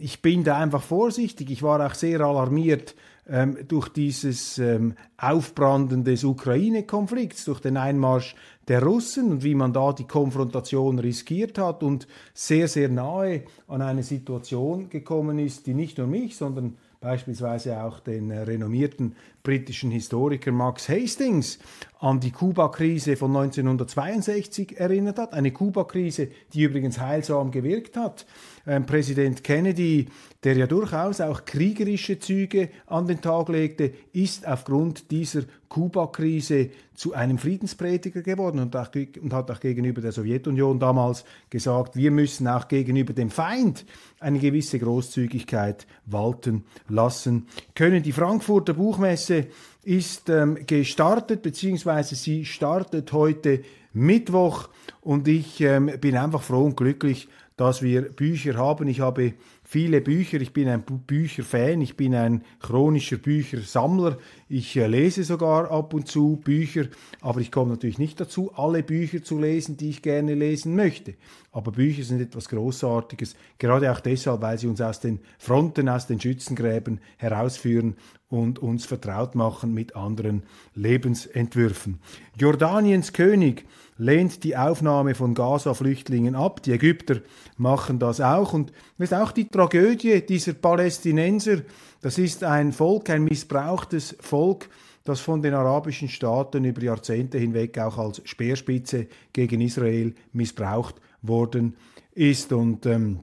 ich 0.00 0.20
bin 0.20 0.42
da 0.42 0.58
einfach 0.58 0.82
vorsichtig. 0.82 1.48
Ich 1.50 1.62
war 1.62 1.86
auch 1.86 1.94
sehr 1.94 2.22
alarmiert 2.22 2.96
ähm, 3.30 3.56
durch 3.68 3.88
dieses 3.88 4.58
ähm, 4.58 4.94
Aufbranden 5.16 6.04
des 6.04 6.24
Ukraine-Konflikts, 6.24 7.44
durch 7.44 7.60
den 7.60 7.76
Einmarsch 7.76 8.34
der 8.68 8.82
Russen 8.82 9.30
und 9.30 9.44
wie 9.44 9.54
man 9.54 9.72
da 9.72 9.92
die 9.92 10.06
Konfrontation 10.06 10.98
riskiert 10.98 11.56
hat 11.56 11.82
und 11.82 12.06
sehr, 12.34 12.68
sehr 12.68 12.88
nahe 12.88 13.44
an 13.68 13.82
eine 13.82 14.02
Situation 14.02 14.90
gekommen 14.90 15.38
ist, 15.38 15.66
die 15.66 15.74
nicht 15.74 15.98
nur 15.98 16.06
mich, 16.06 16.36
sondern 16.36 16.76
beispielsweise 17.00 17.82
auch 17.82 18.00
den 18.00 18.30
äh, 18.30 18.40
renommierten 18.40 19.14
britischen 19.42 19.90
Historiker 19.90 20.52
Max 20.52 20.88
Hastings 20.88 21.58
an 22.00 22.18
die 22.18 22.30
Kuba-Krise 22.30 23.16
von 23.16 23.36
1962 23.36 24.80
erinnert 24.80 25.18
hat. 25.18 25.34
Eine 25.34 25.52
Kuba-Krise, 25.52 26.28
die 26.52 26.62
übrigens 26.62 26.98
heilsam 26.98 27.50
gewirkt 27.50 27.96
hat. 27.96 28.26
Ähm, 28.66 28.86
Präsident 28.86 29.44
Kennedy, 29.44 30.06
der 30.42 30.56
ja 30.56 30.66
durchaus 30.66 31.20
auch 31.20 31.44
kriegerische 31.44 32.18
Züge 32.18 32.70
an 32.86 33.06
den 33.06 33.20
Tag 33.20 33.50
legte, 33.50 33.92
ist 34.12 34.48
aufgrund 34.48 35.10
dieser 35.10 35.42
Kuba-Krise 35.68 36.70
zu 36.94 37.12
einem 37.12 37.38
Friedensprediger 37.38 38.22
geworden 38.22 38.60
und, 38.60 38.74
auch, 38.76 38.88
und 38.94 39.32
hat 39.32 39.50
auch 39.50 39.60
gegenüber 39.60 40.00
der 40.00 40.12
Sowjetunion 40.12 40.78
damals 40.78 41.24
gesagt, 41.50 41.96
wir 41.96 42.10
müssen 42.10 42.48
auch 42.48 42.66
gegenüber 42.68 43.12
dem 43.12 43.30
Feind 43.30 43.84
eine 44.20 44.38
gewisse 44.38 44.78
Großzügigkeit 44.78 45.86
walten 46.06 46.64
lassen 46.88 47.46
können. 47.74 48.02
Die 48.02 48.12
Frankfurter 48.12 48.74
Buchmesse 48.74 49.46
ist 49.82 50.28
ähm, 50.28 50.58
gestartet, 50.66 51.42
beziehungsweise 51.42 52.14
sie 52.14 52.44
startet 52.44 53.12
heute 53.12 53.62
Mittwoch 53.92 54.68
und 55.00 55.26
ich 55.26 55.60
ähm, 55.60 55.90
bin 56.00 56.16
einfach 56.16 56.42
froh 56.42 56.64
und 56.64 56.76
glücklich, 56.76 57.28
dass 57.56 57.82
wir 57.82 58.02
Bücher 58.02 58.54
haben. 58.56 58.88
Ich 58.88 59.00
habe 59.00 59.34
viele 59.70 60.00
Bücher, 60.00 60.40
ich 60.40 60.52
bin 60.52 60.66
ein 60.66 60.82
Bücherfan, 60.82 61.80
ich 61.80 61.96
bin 61.96 62.12
ein 62.12 62.42
chronischer 62.58 63.18
Büchersammler, 63.18 64.18
ich 64.48 64.76
äh, 64.76 64.88
lese 64.88 65.22
sogar 65.22 65.70
ab 65.70 65.94
und 65.94 66.08
zu 66.08 66.40
Bücher, 66.42 66.86
aber 67.20 67.38
ich 67.38 67.52
komme 67.52 67.70
natürlich 67.70 68.00
nicht 68.00 68.18
dazu, 68.18 68.52
alle 68.56 68.82
Bücher 68.82 69.22
zu 69.22 69.38
lesen, 69.38 69.76
die 69.76 69.90
ich 69.90 70.02
gerne 70.02 70.34
lesen 70.34 70.74
möchte. 70.74 71.14
Aber 71.52 71.70
Bücher 71.70 72.02
sind 72.02 72.20
etwas 72.20 72.48
Großartiges, 72.48 73.36
gerade 73.58 73.92
auch 73.92 74.00
deshalb, 74.00 74.42
weil 74.42 74.58
sie 74.58 74.66
uns 74.66 74.80
aus 74.80 74.98
den 74.98 75.20
Fronten, 75.38 75.88
aus 75.88 76.08
den 76.08 76.20
Schützengräben 76.20 76.98
herausführen 77.16 77.94
und 78.28 78.58
uns 78.58 78.86
vertraut 78.86 79.36
machen 79.36 79.72
mit 79.72 79.94
anderen 79.94 80.42
Lebensentwürfen. 80.74 82.00
Jordaniens 82.36 83.12
König 83.12 83.66
lehnt 84.00 84.44
die 84.44 84.56
Aufnahme 84.56 85.14
von 85.14 85.34
Gaza-Flüchtlingen 85.34 86.34
ab. 86.34 86.62
Die 86.62 86.72
Ägypter 86.72 87.20
machen 87.58 87.98
das 87.98 88.20
auch. 88.20 88.54
Und 88.54 88.72
das 88.98 89.12
ist 89.12 89.18
auch 89.18 89.30
die 89.30 89.50
Tragödie 89.60 90.24
dieser 90.24 90.54
Palästinenser. 90.54 91.58
Das 92.00 92.16
ist 92.16 92.42
ein 92.44 92.72
Volk, 92.72 93.10
ein 93.10 93.24
missbrauchtes 93.24 94.16
Volk, 94.18 94.70
das 95.04 95.20
von 95.20 95.42
den 95.42 95.52
arabischen 95.52 96.08
Staaten 96.08 96.64
über 96.64 96.82
Jahrzehnte 96.82 97.36
hinweg 97.36 97.78
auch 97.78 97.98
als 97.98 98.22
Speerspitze 98.24 99.08
gegen 99.34 99.60
Israel 99.60 100.14
missbraucht 100.32 100.94
worden 101.20 101.76
ist. 102.12 102.54
Und 102.54 102.86
ähm, 102.86 103.20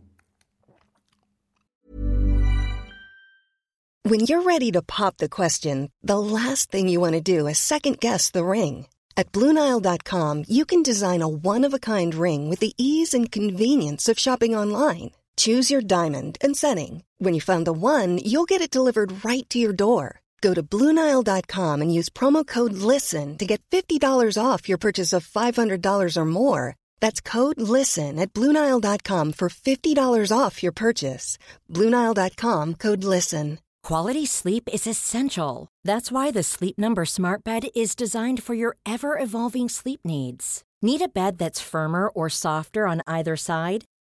When 4.03 4.20
you're 4.20 4.46
ready 4.46 4.72
to 4.72 4.84
pop 4.84 5.15
the 5.17 5.27
question, 5.27 5.89
the 6.03 6.20
last 6.20 6.72
thing 6.72 6.88
you 6.88 7.01
want 7.01 7.15
to 7.15 7.20
do 7.20 7.48
is 7.48 7.58
second 7.58 8.00
guess 8.00 8.29
the 8.32 8.44
ring. 8.44 8.86
At 9.17 9.32
Bluenile.com, 9.32 10.44
you 10.48 10.65
can 10.65 10.84
design 10.84 11.24
a 11.24 11.27
one 11.27 11.65
of 11.65 11.74
a 11.74 11.79
kind 11.79 12.13
ring 12.13 12.48
with 12.48 12.60
the 12.60 12.75
ease 12.77 13.15
and 13.15 13.32
convenience 13.32 14.08
of 14.08 14.20
shopping 14.20 14.56
online. 14.56 15.13
Choose 15.38 15.72
your 15.72 15.82
diamond 15.82 16.38
and 16.41 16.58
setting. 16.58 17.03
When 17.20 17.34
you 17.34 17.41
find 17.41 17.65
the 17.65 17.74
one, 17.74 18.20
you'll 18.24 18.46
get 18.46 18.62
it 18.62 18.72
delivered 18.72 19.25
right 19.25 19.48
to 19.50 19.60
your 19.60 19.74
door. 19.74 20.22
Go 20.41 20.53
to 20.53 20.63
Bluenile.com 20.63 21.82
and 21.82 21.94
use 21.94 22.10
promo 22.10 22.46
code 22.46 22.74
LISTEN 22.74 23.38
to 23.38 23.46
get 23.46 23.62
$50 23.72 24.00
off 24.44 24.70
your 24.70 24.77
purchase 24.77 25.13
of 25.13 25.27
$500 25.27 26.17
or 26.17 26.25
more. 26.25 26.75
That's 27.00 27.22
code 27.22 27.60
LISTEN 27.60 28.20
at 28.20 28.34
Bluenile.com 28.34 29.34
for 29.34 29.50
$50 29.50 30.38
off 30.38 30.62
your 30.62 30.72
purchase. 30.72 31.38
Bluenile.com 31.72 32.75
code 32.75 33.03
LISTEN. 33.03 33.60
Quality 33.84 34.25
sleep 34.25 34.67
is 34.72 34.86
essential. 34.86 35.70
That's 35.84 36.12
why 36.12 36.32
the 36.32 36.44
Sleep 36.44 36.77
Number 36.77 37.06
Smart 37.06 37.44
Bed 37.44 37.70
is 37.74 37.96
designed 37.96 38.44
for 38.44 38.53
your 38.53 38.75
ever 38.86 39.17
evolving 39.17 39.70
sleep 39.70 40.01
needs. 40.03 40.63
Need 40.82 41.01
a 41.01 41.08
bed 41.08 41.38
that's 41.38 41.62
firmer 41.62 42.10
or 42.10 42.29
softer 42.29 42.86
on 42.86 43.01
either 43.08 43.36
side? 43.38 43.86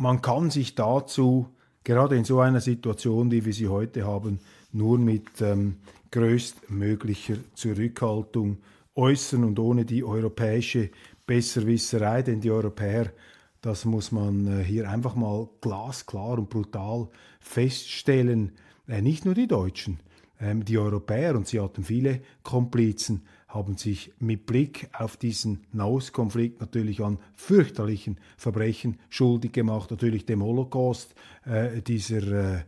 Man 0.00 0.22
kann 0.22 0.48
sich 0.48 0.74
dazu 0.74 1.50
gerade 1.84 2.16
in 2.16 2.24
so 2.24 2.40
einer 2.40 2.62
Situation, 2.62 3.30
wie 3.30 3.44
wir 3.44 3.52
sie 3.52 3.68
heute 3.68 4.06
haben, 4.06 4.40
nur 4.72 4.96
mit 4.96 5.42
ähm, 5.42 5.76
größtmöglicher 6.10 7.36
Zurückhaltung 7.52 8.62
äußern 8.94 9.44
und 9.44 9.58
ohne 9.58 9.84
die 9.84 10.02
europäische 10.02 10.88
Besserwisserei, 11.26 12.22
denn 12.22 12.40
die 12.40 12.50
Europäer, 12.50 13.12
das 13.60 13.84
muss 13.84 14.10
man 14.10 14.60
äh, 14.60 14.64
hier 14.64 14.88
einfach 14.88 15.16
mal 15.16 15.50
glasklar 15.60 16.38
und 16.38 16.48
brutal 16.48 17.08
feststellen, 17.38 18.52
äh, 18.88 19.02
nicht 19.02 19.26
nur 19.26 19.34
die 19.34 19.48
Deutschen, 19.48 20.00
ähm, 20.40 20.64
die 20.64 20.78
Europäer, 20.78 21.36
und 21.36 21.46
sie 21.46 21.60
hatten 21.60 21.84
viele 21.84 22.22
Komplizen, 22.42 23.26
haben 23.50 23.76
sich 23.76 24.12
mit 24.18 24.46
Blick 24.46 24.88
auf 24.92 25.16
diesen 25.16 25.64
Nahostkonflikt 25.72 26.60
natürlich 26.60 27.02
an 27.02 27.18
fürchterlichen 27.34 28.18
Verbrechen 28.36 28.98
schuldig 29.08 29.52
gemacht, 29.52 29.90
natürlich 29.90 30.24
dem 30.24 30.42
Holocaust, 30.42 31.14
äh, 31.44 31.82
dieser, 31.82 32.58
äh, 32.58 32.64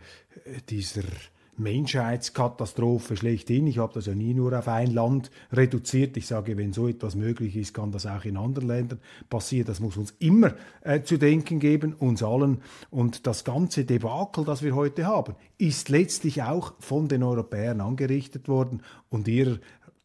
dieser 0.68 1.04
Menschheitskatastrophe 1.56 3.16
schlechthin. 3.16 3.66
Ich 3.66 3.78
habe 3.78 3.92
das 3.94 4.06
ja 4.06 4.14
nie 4.14 4.34
nur 4.34 4.58
auf 4.58 4.68
ein 4.68 4.90
Land 4.92 5.30
reduziert. 5.52 6.16
Ich 6.16 6.26
sage, 6.26 6.56
wenn 6.56 6.72
so 6.72 6.88
etwas 6.88 7.14
möglich 7.14 7.56
ist, 7.56 7.74
kann 7.74 7.92
das 7.92 8.06
auch 8.06 8.24
in 8.24 8.36
anderen 8.36 8.68
Ländern 8.68 9.00
passieren. 9.28 9.66
Das 9.66 9.78
muss 9.78 9.96
uns 9.96 10.14
immer 10.18 10.54
äh, 10.80 11.02
zu 11.02 11.18
denken 11.18 11.60
geben, 11.60 11.94
uns 11.94 12.22
allen. 12.22 12.62
Und 12.90 13.26
das 13.26 13.44
ganze 13.44 13.84
Debakel, 13.84 14.44
das 14.44 14.62
wir 14.62 14.74
heute 14.74 15.06
haben, 15.06 15.34
ist 15.58 15.90
letztlich 15.90 16.42
auch 16.42 16.72
von 16.80 17.08
den 17.08 17.22
Europäern 17.22 17.80
angerichtet 17.80 18.48
worden 18.48 18.82
und 19.10 19.28
ihrer 19.28 19.58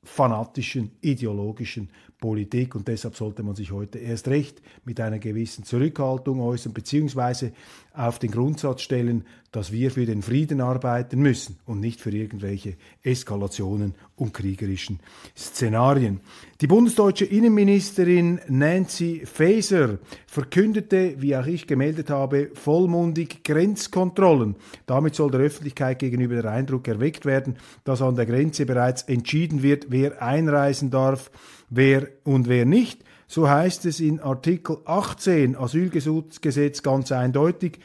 fanatischen, 0.08 0.92
ideologischen 1.02 1.90
Politik. 2.20 2.76
Und 2.76 2.88
deshalb 2.88 3.16
sollte 3.16 3.44
man 3.44 3.56
sich 3.56 3.72
heute 3.72 4.00
erst 4.00 4.28
recht 4.28 4.62
mit 4.86 5.00
einer 5.00 5.20
gewissen 5.20 5.64
Zurückhaltung 5.64 6.40
äußern, 6.40 6.74
beziehungsweise 6.74 7.52
auf 7.94 8.18
den 8.20 8.32
Grundsatz 8.32 8.82
stellen, 8.82 9.26
dass 9.52 9.72
wir 9.72 9.92
für 9.92 10.06
den 10.06 10.22
Frieden 10.22 10.62
arbeiten 10.62 11.20
müssen 11.20 11.58
und 11.66 11.80
nicht 11.80 12.02
für 12.02 12.12
irgendwelche 12.12 12.76
Eskalationen 13.04 13.96
und 14.16 14.34
kriegerischen 14.34 15.00
Szenarien. 15.38 16.22
Die 16.60 16.66
bundesdeutsche 16.66 17.26
Innenministerin 17.26 18.42
Nancy 18.48 19.22
Faeser 19.32 20.00
verkündete, 20.26 21.14
wie 21.22 21.36
auch 21.36 21.46
ich 21.46 21.68
gemeldet 21.68 22.10
habe, 22.10 22.50
vollmundig 22.56 23.44
Grenzkontrollen. 23.44 24.56
Damit 24.88 25.14
soll 25.14 25.30
der 25.30 25.42
Öffentlichkeit 25.42 26.00
gegenüber 26.00 26.42
der 26.42 26.52
Eindruck 26.52 26.88
erweckt 26.88 27.28
werden, 27.28 27.58
dass 27.84 28.02
an 28.02 28.16
der 28.16 28.26
Grenze 28.26 28.66
bereits 28.66 29.04
entschieden 29.04 29.62
wird, 29.62 29.92
wer 29.92 30.20
einreisen 30.20 30.90
darf, 30.90 31.30
wer 31.70 32.08
und 32.24 32.50
wer 32.50 32.66
nicht. 32.66 33.04
So 33.28 33.48
heißt 33.48 33.86
es 33.86 34.00
in 34.00 34.20
Artikel 34.20 34.78
18 34.86 35.56
Asylgesetz 35.56 36.82
ganz 36.82 37.12
eindeutig, 37.12 37.78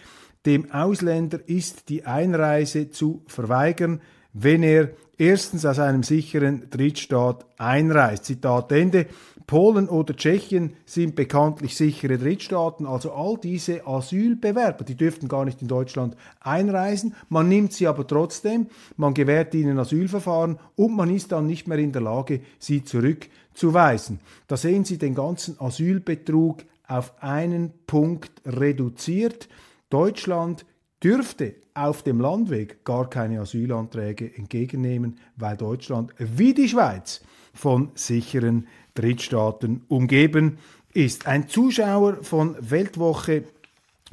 dem 0.47 0.71
Ausländer 0.73 1.41
ist 1.47 1.91
die 1.91 2.07
Einreise 2.07 2.89
zu 2.89 3.23
verweigern, 3.27 4.01
wenn 4.33 4.63
er 4.63 4.91
erstens 5.19 5.65
aus 5.65 5.79
einem 5.79 6.03
sicheren 6.03 6.69
Drittstaat 6.71 7.45
einreist. 7.59 8.25
Zitat 8.25 8.73
Ende. 8.73 9.07
Polen 9.47 9.89
oder 9.89 10.17
Tschechien 10.17 10.75
sind 10.87 11.15
bekanntlich 11.17 11.77
sichere 11.77 12.17
Drittstaaten, 12.17 12.87
also 12.87 13.13
all 13.13 13.37
diese 13.37 13.87
Asylbewerber, 13.87 14.85
die 14.85 14.95
dürften 14.95 15.29
gar 15.29 15.45
nicht 15.45 15.61
in 15.61 15.69
Deutschland 15.69 16.17
einreisen, 16.41 17.15
man 17.29 17.49
nimmt 17.49 17.73
sie 17.73 17.87
aber 17.87 18.07
trotzdem, 18.07 18.69
man 18.97 19.15
gewährt 19.15 19.55
ihnen 19.55 19.79
Asylverfahren 19.79 20.59
und 20.77 20.97
man 20.97 21.11
ist 21.11 21.33
dann 21.33 21.47
nicht 21.47 21.69
mehr 21.69 21.79
in 21.79 21.93
der 21.93 22.03
Lage, 22.03 22.41
sie 22.59 22.85
zurückzuweisen. 22.85 24.21
Da 24.47 24.57
sehen 24.57 24.85
Sie 24.85 24.97
den 24.97 25.15
ganzen 25.15 25.61
Asylbetrug 25.61 26.65
auf 26.87 27.13
einen 27.21 27.73
Punkt 27.87 28.33
reduziert. 28.47 29.49
Deutschland 29.91 30.65
dürfte 31.03 31.55
auf 31.75 32.03
dem 32.03 32.21
Landweg 32.21 32.85
gar 32.85 33.09
keine 33.09 33.41
Asylanträge 33.41 34.35
entgegennehmen, 34.37 35.19
weil 35.37 35.57
Deutschland 35.57 36.13
wie 36.19 36.55
die 36.55 36.69
Schweiz 36.69 37.23
von 37.55 37.91
sicheren 37.95 38.67
Drittstaaten 38.95 39.83
umgeben 39.89 40.59
ist. 40.93 41.27
Ein 41.27 41.49
Zuschauer 41.49 42.23
von 42.23 42.57
Weltwoche 42.61 43.45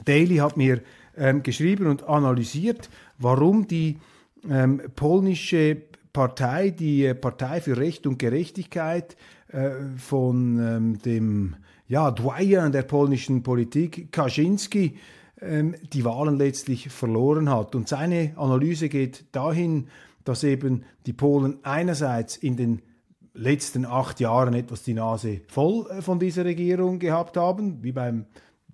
Daily 0.05 0.37
hat 0.37 0.57
mir 0.57 0.81
ähm, 1.17 1.43
geschrieben 1.43 1.87
und 1.87 2.03
analysiert, 2.03 2.89
warum 3.17 3.67
die 3.67 3.97
ähm, 4.49 4.81
polnische 4.95 5.77
Partei, 6.13 6.69
die 6.69 7.05
äh, 7.05 7.15
Partei 7.15 7.61
für 7.61 7.77
Recht 7.77 8.07
und 8.07 8.17
Gerechtigkeit 8.17 9.17
äh, 9.49 9.71
von 9.97 10.59
ähm, 10.59 11.01
dem 11.01 11.55
ja, 11.87 12.11
Doyen 12.11 12.71
der 12.71 12.83
polnischen 12.83 13.43
Politik, 13.43 14.11
Kaczynski, 14.11 14.95
ähm, 15.41 15.75
die 15.93 16.05
Wahlen 16.05 16.37
letztlich 16.37 16.89
verloren 16.89 17.49
hat. 17.49 17.75
Und 17.75 17.87
seine 17.87 18.33
Analyse 18.35 18.89
geht 18.89 19.25
dahin, 19.31 19.87
dass 20.23 20.43
eben 20.43 20.83
die 21.05 21.13
Polen 21.13 21.59
einerseits 21.63 22.37
in 22.37 22.57
den 22.57 22.81
letzten 23.33 23.85
acht 23.85 24.19
Jahren 24.19 24.53
etwas 24.53 24.83
die 24.83 24.93
Nase 24.93 25.41
voll 25.47 25.85
äh, 25.89 26.01
von 26.01 26.19
dieser 26.19 26.45
Regierung 26.45 26.99
gehabt 26.99 27.37
haben, 27.37 27.83
wie 27.83 27.91
beim 27.91 28.25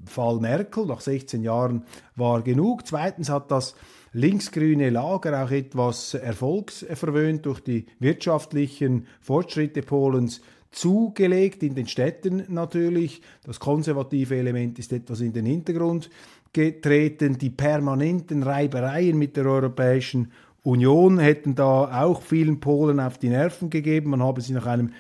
Fall 0.06 0.40
Merkel, 0.40 0.86
nach 0.86 1.02
16 1.02 1.42
Jahren 1.44 1.84
war 2.16 2.42
genug. 2.42 2.86
Zweitens 2.86 3.30
hat 3.30 3.50
das 3.52 3.76
linksgrüne 4.14 4.90
Lager 4.90 5.44
auch 5.44 5.52
etwas 5.52 6.14
erfolgsverwöhnt 6.14 7.46
durch 7.46 7.60
die 7.60 7.86
wirtschaftlichen 8.00 9.08
Fortschritte 9.20 9.82
Polens 9.82 10.42
zugelegt, 10.72 11.64
in 11.64 11.76
den 11.76 11.88
Städten 11.88 12.44
natürlich. 12.50 13.22
Das 13.44 13.60
konservative 13.60 14.36
Element 14.36 14.78
ist 14.78 14.94
etwas 14.94 15.22
in 15.22 15.34
den 15.34 15.46
Hintergrund 15.46 16.10
getreten. 16.56 17.38
Die 17.38 17.50
permanenten 17.50 18.42
Reibereien 18.42 19.18
mit 19.18 19.38
der 19.38 19.46
Europäischen 19.46 20.32
Union 20.64 21.20
hätten 21.20 21.54
da 21.54 22.04
auch 22.04 22.24
vielen 22.24 22.60
Polen 22.60 23.00
auf 23.00 23.20
die 23.20 23.30
Nerven 23.30 23.70
gegeben. 23.70 24.12
Man 24.12 24.24
habe 24.24 24.42
sie 24.42 24.54
nach 24.54 24.66
einem 24.66 24.94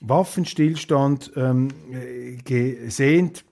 Waffenstillstand 0.00 1.32
ähm, 1.34 1.68
gesehnt 2.44 3.44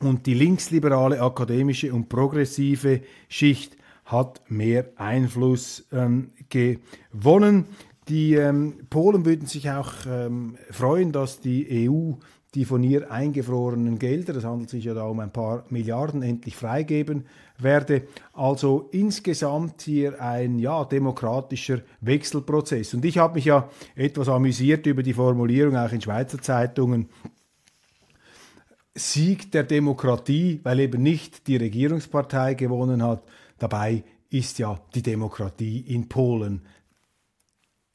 und 0.00 0.26
die 0.26 0.34
linksliberale 0.34 1.20
akademische 1.20 1.92
und 1.92 2.08
progressive 2.08 3.02
Schicht 3.28 3.76
hat 4.06 4.40
mehr 4.48 4.86
Einfluss 4.96 5.86
ähm, 5.92 6.32
gewonnen. 6.48 7.66
Die 8.08 8.34
ähm, 8.34 8.86
Polen 8.88 9.24
würden 9.24 9.46
sich 9.46 9.70
auch 9.70 9.92
ähm, 10.08 10.56
freuen, 10.70 11.12
dass 11.12 11.38
die 11.38 11.88
EU 11.88 12.14
die 12.54 12.64
von 12.64 12.82
ihr 12.82 13.10
eingefrorenen 13.12 13.98
Gelder, 13.98 14.32
das 14.32 14.44
handelt 14.44 14.70
sich 14.70 14.84
ja 14.84 14.94
da 14.94 15.04
um 15.04 15.20
ein 15.20 15.32
paar 15.32 15.64
Milliarden, 15.68 16.22
endlich 16.22 16.56
freigeben 16.56 17.26
werde. 17.58 18.02
Also 18.32 18.88
insgesamt 18.90 19.82
hier 19.82 20.20
ein 20.20 20.58
ja, 20.58 20.84
demokratischer 20.84 21.82
Wechselprozess. 22.00 22.94
Und 22.94 23.04
ich 23.04 23.18
habe 23.18 23.34
mich 23.34 23.44
ja 23.44 23.68
etwas 23.94 24.28
amüsiert 24.28 24.86
über 24.86 25.04
die 25.04 25.12
Formulierung 25.12 25.76
auch 25.76 25.92
in 25.92 26.00
Schweizer 26.00 26.42
Zeitungen. 26.42 27.08
Sieg 28.96 29.52
der 29.52 29.62
Demokratie, 29.62 30.60
weil 30.64 30.80
eben 30.80 31.02
nicht 31.02 31.46
die 31.46 31.56
Regierungspartei 31.56 32.54
gewonnen 32.54 33.02
hat. 33.04 33.22
Dabei 33.58 34.02
ist 34.30 34.58
ja 34.58 34.80
die 34.94 35.02
Demokratie 35.02 35.80
in 35.80 36.08
Polen 36.08 36.62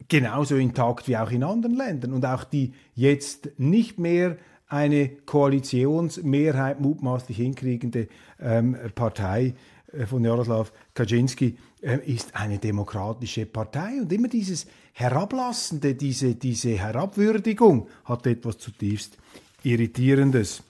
genauso 0.08 0.56
intakt 0.56 1.08
wie 1.08 1.18
auch 1.18 1.32
in 1.32 1.44
anderen 1.44 1.76
Ländern 1.76 2.14
und 2.14 2.26
auch 2.26 2.44
die 2.44 2.74
jetzt 2.94 3.50
nicht 3.58 4.00
mehr 4.00 4.38
eine 4.68 5.10
Koalitionsmehrheit 5.10 6.80
mutmaßlich 6.80 7.38
hinkriegende 7.38 8.08
ähm, 8.40 8.76
Partei 8.96 9.54
äh, 9.92 10.06
von 10.06 10.24
Jaroslav 10.24 10.72
Kaczynski 10.94 11.58
äh, 11.82 12.00
ist 12.06 12.36
eine 12.36 12.58
demokratische 12.58 13.46
Partei 13.46 14.02
und 14.02 14.12
immer 14.12 14.28
dieses 14.28 14.66
Herablassende, 14.94 15.96
diese, 15.96 16.36
diese 16.36 16.70
Herabwürdigung 16.70 17.88
hat 18.06 18.26
etwas 18.28 18.58
zutiefst 18.58 19.18
Irritierendes. 19.64 20.64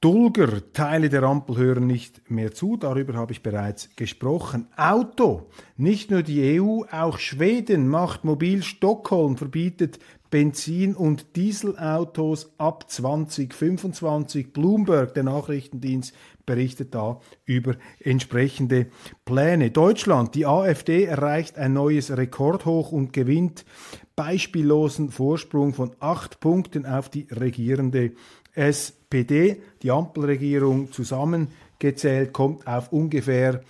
Dulger, 0.00 0.72
Teile 0.72 1.10
der 1.10 1.24
Ampel 1.24 1.58
hören 1.58 1.86
nicht 1.86 2.30
mehr 2.30 2.54
zu, 2.54 2.78
darüber 2.78 3.12
habe 3.12 3.32
ich 3.32 3.42
bereits 3.42 3.90
gesprochen. 3.96 4.66
Auto, 4.74 5.50
nicht 5.76 6.10
nur 6.10 6.22
die 6.22 6.58
EU, 6.58 6.84
auch 6.90 7.18
Schweden 7.18 7.86
macht 7.86 8.24
mobil 8.24 8.62
Stockholm, 8.62 9.36
verbietet 9.36 9.98
Benzin- 10.30 10.94
und 10.94 11.36
Dieselautos 11.36 12.54
ab 12.56 12.90
2025. 12.90 14.54
Bloomberg, 14.54 15.12
der 15.12 15.24
Nachrichtendienst, 15.24 16.14
berichtet 16.46 16.94
da 16.94 17.20
über 17.44 17.74
entsprechende 17.98 18.86
Pläne. 19.26 19.70
Deutschland, 19.70 20.34
die 20.34 20.46
AfD 20.46 21.04
erreicht 21.04 21.58
ein 21.58 21.74
neues 21.74 22.16
Rekordhoch 22.16 22.90
und 22.90 23.12
gewinnt 23.12 23.66
beispiellosen 24.16 25.10
Vorsprung 25.10 25.74
von 25.74 25.90
acht 26.00 26.40
Punkten 26.40 26.86
auf 26.86 27.10
die 27.10 27.26
regierende 27.30 28.12
SPD, 28.54 28.99
die 29.12 29.90
Ampelregierung 29.90 30.92
zusammengezählt, 30.92 32.32
kommt 32.32 32.66
auf 32.66 32.92
ungefähr 32.92 33.62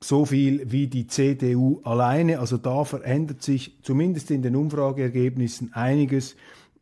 so 0.00 0.24
viel 0.24 0.70
wie 0.70 0.86
die 0.86 1.06
CDU 1.06 1.80
alleine. 1.84 2.38
Also 2.40 2.56
da 2.56 2.84
verändert 2.84 3.42
sich 3.42 3.76
zumindest 3.82 4.30
in 4.30 4.42
den 4.42 4.56
Umfrageergebnissen 4.56 5.72
einiges 5.72 6.36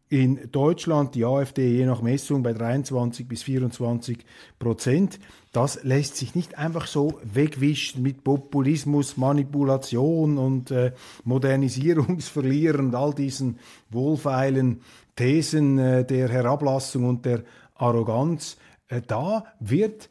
in 0.08 0.50
Deutschland, 0.52 1.16
die 1.16 1.24
AfD 1.24 1.78
je 1.78 1.84
nach 1.84 2.00
Messung 2.00 2.42
bei 2.42 2.52
23 2.52 3.26
bis 3.26 3.42
24 3.42 4.18
Prozent. 4.58 5.18
Das 5.52 5.82
lässt 5.82 6.16
sich 6.16 6.34
nicht 6.34 6.58
einfach 6.58 6.86
so 6.86 7.18
wegwischen 7.24 8.02
mit 8.02 8.22
Populismus, 8.22 9.16
Manipulation 9.16 10.38
und 10.38 10.70
äh, 10.70 10.92
Modernisierungsverlieren 11.24 12.94
all 12.94 13.14
diesen 13.14 13.58
wohlfeilen 13.90 14.80
Thesen 15.16 15.78
äh, 15.78 16.04
der 16.04 16.28
Herablassung 16.28 17.04
und 17.08 17.24
der 17.24 17.42
Arroganz. 17.78 18.56
Äh, 18.88 19.02
da 19.06 19.44
wird 19.60 20.10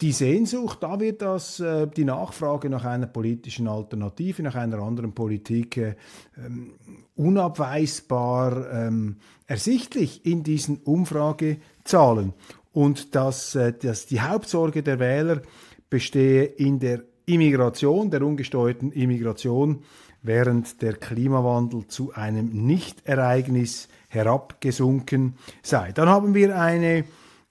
die 0.00 0.12
Sehnsucht, 0.12 0.82
da 0.82 1.00
wird 1.00 1.22
das, 1.22 1.58
äh, 1.58 1.88
die 1.88 2.04
Nachfrage 2.04 2.70
nach 2.70 2.84
einer 2.84 3.06
politischen 3.06 3.66
Alternative, 3.66 4.42
nach 4.42 4.54
einer 4.54 4.78
anderen 4.78 5.12
Politik 5.12 5.76
äh, 5.76 5.94
ähm, 6.36 6.74
unabweisbar 7.16 8.70
ähm, 8.72 9.16
ersichtlich 9.46 10.24
in 10.24 10.44
diesen 10.44 10.78
Umfragezahlen. 10.78 12.32
Und 12.72 13.16
dass, 13.16 13.58
dass 13.80 14.06
die 14.06 14.20
Hauptsorge 14.20 14.84
der 14.84 15.00
Wähler 15.00 15.42
bestehe 15.90 16.44
in 16.44 16.78
der 16.78 17.02
Immigration, 17.26 18.10
der 18.10 18.22
ungesteuerten 18.22 18.92
Immigration, 18.92 19.82
während 20.22 20.80
der 20.82 20.94
Klimawandel 20.94 21.86
zu 21.86 22.12
einem 22.12 22.48
Nichtereignis 22.66 23.88
herabgesunken 24.08 25.34
sei. 25.62 25.92
Dann 25.92 26.08
haben 26.08 26.34
wir 26.34 26.58
eine 26.58 27.04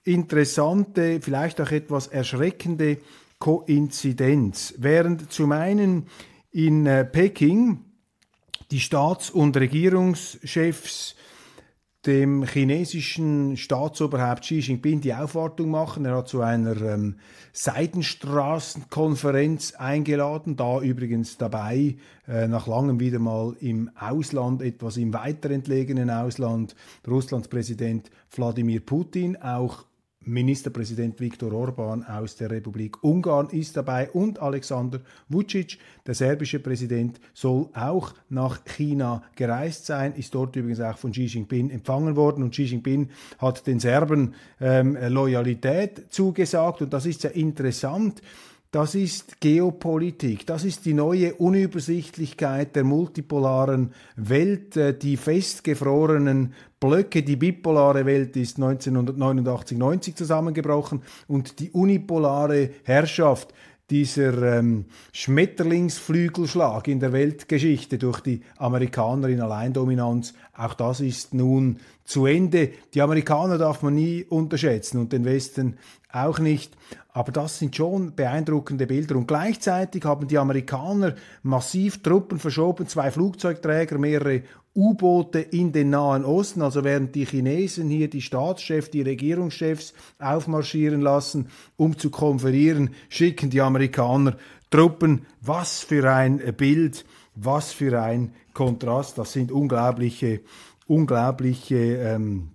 interessante, 0.03 1.19
vielleicht 1.21 1.61
auch 1.61 1.71
etwas 1.71 2.07
erschreckende 2.07 2.97
Koinzidenz. 3.39 4.73
Während 4.77 5.31
zum 5.31 5.51
einen 5.51 6.07
in 6.51 6.85
äh, 6.85 7.05
Peking 7.05 7.83
die 8.71 8.79
Staats- 8.79 9.29
und 9.29 9.55
Regierungschefs 9.55 11.15
dem 12.07 12.43
chinesischen 12.43 13.55
Staatsoberhaupt 13.57 14.41
Xi 14.41 14.59
Jinping 14.59 15.01
die 15.01 15.13
Aufwartung 15.13 15.69
machen. 15.69 16.05
Er 16.05 16.15
hat 16.15 16.29
zu 16.29 16.41
einer 16.41 16.81
ähm, 16.81 17.17
Seidenstraßenkonferenz 17.51 19.73
eingeladen, 19.73 20.55
da 20.55 20.79
übrigens 20.79 21.37
dabei 21.37 21.97
äh, 22.27 22.47
nach 22.47 22.65
langem 22.67 23.01
wieder 23.01 23.19
mal 23.19 23.57
im 23.59 23.91
Ausland, 23.99 24.61
etwas 24.61 24.95
im 24.97 25.13
weiter 25.13 25.51
entlegenen 25.51 26.09
Ausland, 26.09 26.73
Russlands 27.05 27.49
Präsident 27.49 28.09
Wladimir 28.31 28.79
Putin, 28.79 29.35
auch 29.35 29.83
Ministerpräsident 30.27 31.19
Viktor 31.19 31.53
Orban 31.53 32.03
aus 32.03 32.35
der 32.35 32.51
Republik 32.51 33.03
Ungarn 33.03 33.49
ist 33.49 33.77
dabei 33.77 34.09
und 34.11 34.39
Alexander 34.39 34.99
Vucic, 35.29 35.77
der 36.05 36.13
serbische 36.13 36.59
Präsident, 36.59 37.19
soll 37.33 37.69
auch 37.73 38.13
nach 38.29 38.63
China 38.65 39.23
gereist 39.35 39.85
sein, 39.85 40.13
ist 40.15 40.35
dort 40.35 40.55
übrigens 40.55 40.81
auch 40.81 40.97
von 40.97 41.11
Xi 41.11 41.25
Jinping 41.25 41.69
empfangen 41.69 42.15
worden 42.15 42.43
und 42.43 42.51
Xi 42.51 42.63
Jinping 42.63 43.09
hat 43.39 43.65
den 43.65 43.79
Serben 43.79 44.35
ähm, 44.59 44.97
Loyalität 45.09 46.05
zugesagt 46.09 46.81
und 46.81 46.93
das 46.93 47.05
ist 47.05 47.23
ja 47.23 47.29
interessant. 47.31 48.21
Das 48.71 48.95
ist 48.95 49.39
Geopolitik, 49.39 50.45
das 50.45 50.65
ist 50.65 50.85
die 50.85 50.93
neue 50.93 51.33
Unübersichtlichkeit 51.35 52.75
der 52.75 52.83
multipolaren 52.83 53.93
Welt, 54.17 54.75
äh, 54.75 54.97
die 54.97 55.15
festgefrorenen 55.15 56.53
Blöcke. 56.77 57.23
Die 57.23 57.37
bipolare 57.37 58.05
Welt 58.05 58.35
ist 58.35 58.59
1989-90 58.59 60.15
zusammengebrochen 60.15 61.01
und 61.27 61.59
die 61.59 61.71
unipolare 61.71 62.71
Herrschaft 62.83 63.53
dieser 63.89 64.57
ähm, 64.57 64.85
Schmetterlingsflügelschlag 65.13 66.87
in 66.87 66.99
der 66.99 67.13
Weltgeschichte 67.13 67.97
durch 67.97 68.19
die 68.19 68.41
Amerikaner 68.57 69.29
in 69.29 69.41
Alleindominanz, 69.41 70.33
auch 70.55 70.73
das 70.73 70.99
ist 70.99 71.33
nun 71.33 71.79
zu 72.03 72.25
Ende. 72.25 72.71
Die 72.93 73.01
Amerikaner 73.01 73.57
darf 73.57 73.81
man 73.83 73.95
nie 73.95 74.25
unterschätzen 74.25 74.99
und 74.99 75.13
den 75.13 75.23
Westen 75.23 75.77
auch 76.11 76.39
nicht. 76.39 76.75
Aber 77.09 77.31
das 77.31 77.59
sind 77.59 77.75
schon 77.75 78.13
beeindruckende 78.15 78.87
Bilder. 78.87 79.15
Und 79.15 79.27
gleichzeitig 79.27 80.03
haben 80.05 80.27
die 80.27 80.37
Amerikaner 80.37 81.15
massiv 81.43 82.03
Truppen 82.03 82.39
verschoben, 82.39 82.87
zwei 82.87 83.11
Flugzeugträger, 83.11 83.97
mehrere 83.97 84.43
U-Boote 84.77 85.39
in 85.39 85.71
den 85.71 85.89
Nahen 85.89 86.23
Osten. 86.23 86.61
Also 86.61 86.83
während 86.83 87.15
die 87.15 87.25
Chinesen 87.25 87.89
hier 87.89 88.09
die 88.09 88.21
Staatschefs, 88.21 88.91
die 88.91 89.01
Regierungschefs 89.01 89.93
aufmarschieren 90.19 91.01
lassen, 91.01 91.49
um 91.75 91.97
zu 91.97 92.11
konferieren, 92.11 92.91
schicken 93.09 93.49
die 93.49 93.61
Amerikaner 93.61 94.37
Truppen. 94.69 95.25
Was 95.41 95.81
für 95.81 96.09
ein 96.11 96.37
Bild, 96.55 97.05
was 97.35 97.73
für 97.73 97.99
ein 98.01 98.33
Kontrast. 98.53 99.17
Das 99.17 99.33
sind 99.33 99.51
unglaubliche, 99.51 100.41
unglaubliche 100.85 101.97
ähm, 101.97 102.51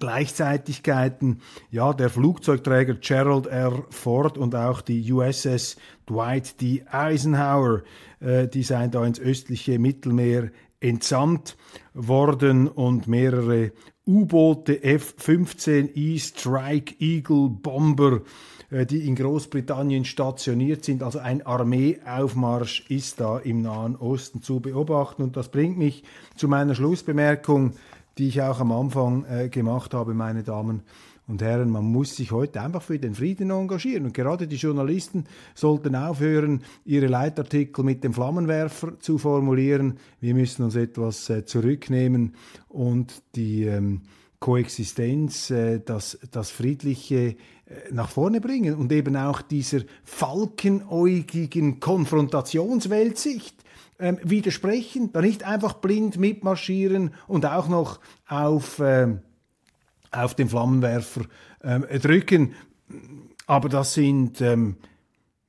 Gleichzeitigkeiten, 0.00 1.42
ja, 1.70 1.92
der 1.92 2.10
Flugzeugträger 2.10 2.94
Gerald 2.94 3.46
R. 3.46 3.84
Ford 3.90 4.36
und 4.36 4.54
auch 4.54 4.80
die 4.80 5.12
USS 5.12 5.76
Dwight 6.08 6.60
D. 6.60 6.84
Eisenhower, 6.90 7.82
äh, 8.20 8.48
die 8.48 8.62
seien 8.62 8.90
da 8.90 9.04
ins 9.04 9.20
östliche 9.20 9.78
Mittelmeer 9.78 10.50
entsandt 10.82 11.56
worden 11.94 12.68
und 12.68 13.06
mehrere 13.06 13.72
U-Boote 14.06 14.82
F-15E 14.82 16.18
Strike 16.18 16.94
Eagle 16.98 17.48
Bomber, 17.50 18.22
äh, 18.70 18.84
die 18.84 19.06
in 19.06 19.14
Großbritannien 19.14 20.04
stationiert 20.04 20.84
sind. 20.84 21.02
Also 21.02 21.20
ein 21.20 21.46
Armeeaufmarsch 21.46 22.84
ist 22.88 23.20
da 23.20 23.38
im 23.38 23.62
Nahen 23.62 23.96
Osten 23.96 24.42
zu 24.42 24.60
beobachten. 24.60 25.22
Und 25.22 25.36
das 25.36 25.50
bringt 25.50 25.78
mich 25.78 26.02
zu 26.36 26.48
meiner 26.48 26.74
Schlussbemerkung 26.74 27.74
die 28.18 28.28
ich 28.28 28.42
auch 28.42 28.60
am 28.60 28.72
Anfang 28.72 29.24
äh, 29.24 29.48
gemacht 29.48 29.94
habe, 29.94 30.14
meine 30.14 30.42
Damen 30.42 30.70
und 30.80 30.82
Herren, 31.28 31.70
man 31.70 31.84
muss 31.84 32.16
sich 32.16 32.30
heute 32.30 32.60
einfach 32.60 32.82
für 32.82 32.98
den 32.98 33.14
Frieden 33.14 33.50
engagieren. 33.50 34.04
Und 34.04 34.14
gerade 34.14 34.46
die 34.46 34.56
Journalisten 34.56 35.24
sollten 35.54 35.96
aufhören, 35.96 36.62
ihre 36.84 37.06
Leitartikel 37.06 37.84
mit 37.84 38.04
dem 38.04 38.12
Flammenwerfer 38.12 38.98
zu 38.98 39.18
formulieren. 39.18 39.98
Wir 40.20 40.34
müssen 40.34 40.64
uns 40.64 40.76
etwas 40.76 41.30
äh, 41.30 41.44
zurücknehmen 41.44 42.34
und 42.68 43.22
die 43.34 43.64
ähm, 43.64 44.02
Koexistenz, 44.40 45.50
äh, 45.50 45.80
das, 45.84 46.18
das 46.32 46.50
Friedliche 46.50 47.16
äh, 47.16 47.36
nach 47.92 48.10
vorne 48.10 48.40
bringen 48.40 48.74
und 48.74 48.90
eben 48.92 49.16
auch 49.16 49.40
dieser 49.40 49.82
falkenäugigen 50.04 51.78
Konfrontationsweltsicht 51.80 53.62
ähm, 54.00 54.18
widersprechen, 54.24 55.12
da 55.12 55.22
nicht 55.22 55.44
einfach 55.44 55.74
blind 55.74 56.18
mitmarschieren 56.18 57.14
und 57.28 57.46
auch 57.46 57.68
noch 57.68 58.00
auf, 58.26 58.80
ähm, 58.84 59.20
auf 60.12 60.34
den 60.34 60.48
Flammenwerfer 60.48 61.22
ähm, 61.62 61.86
drücken. 62.00 62.54
Aber 63.46 63.68
das 63.68 63.94
sind 63.94 64.40
ähm, 64.40 64.76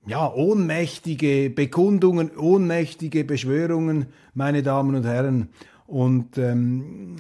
ja, 0.05 0.31
ohnmächtige 0.31 1.49
Bekundungen, 1.49 2.35
ohnmächtige 2.35 3.23
Beschwörungen, 3.23 4.07
meine 4.33 4.63
Damen 4.63 4.95
und 4.95 5.05
Herren. 5.05 5.49
Und 5.85 6.37
ähm, 6.37 7.15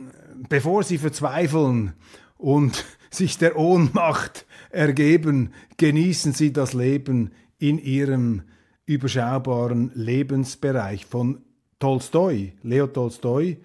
bevor 0.49 0.83
Sie 0.83 0.97
verzweifeln 0.97 1.93
und 2.37 2.85
sich 3.09 3.37
der 3.37 3.57
Ohnmacht 3.57 4.45
ergeben, 4.69 5.53
genießen 5.77 6.33
Sie 6.33 6.51
das 6.51 6.73
Leben 6.73 7.31
in 7.59 7.77
Ihrem 7.77 8.43
überschaubaren 8.85 9.91
Lebensbereich 9.93 11.05
von 11.05 11.41
Tolstoi, 11.79 12.53
Leo 12.63 12.87
Tolstoi, 12.87 13.57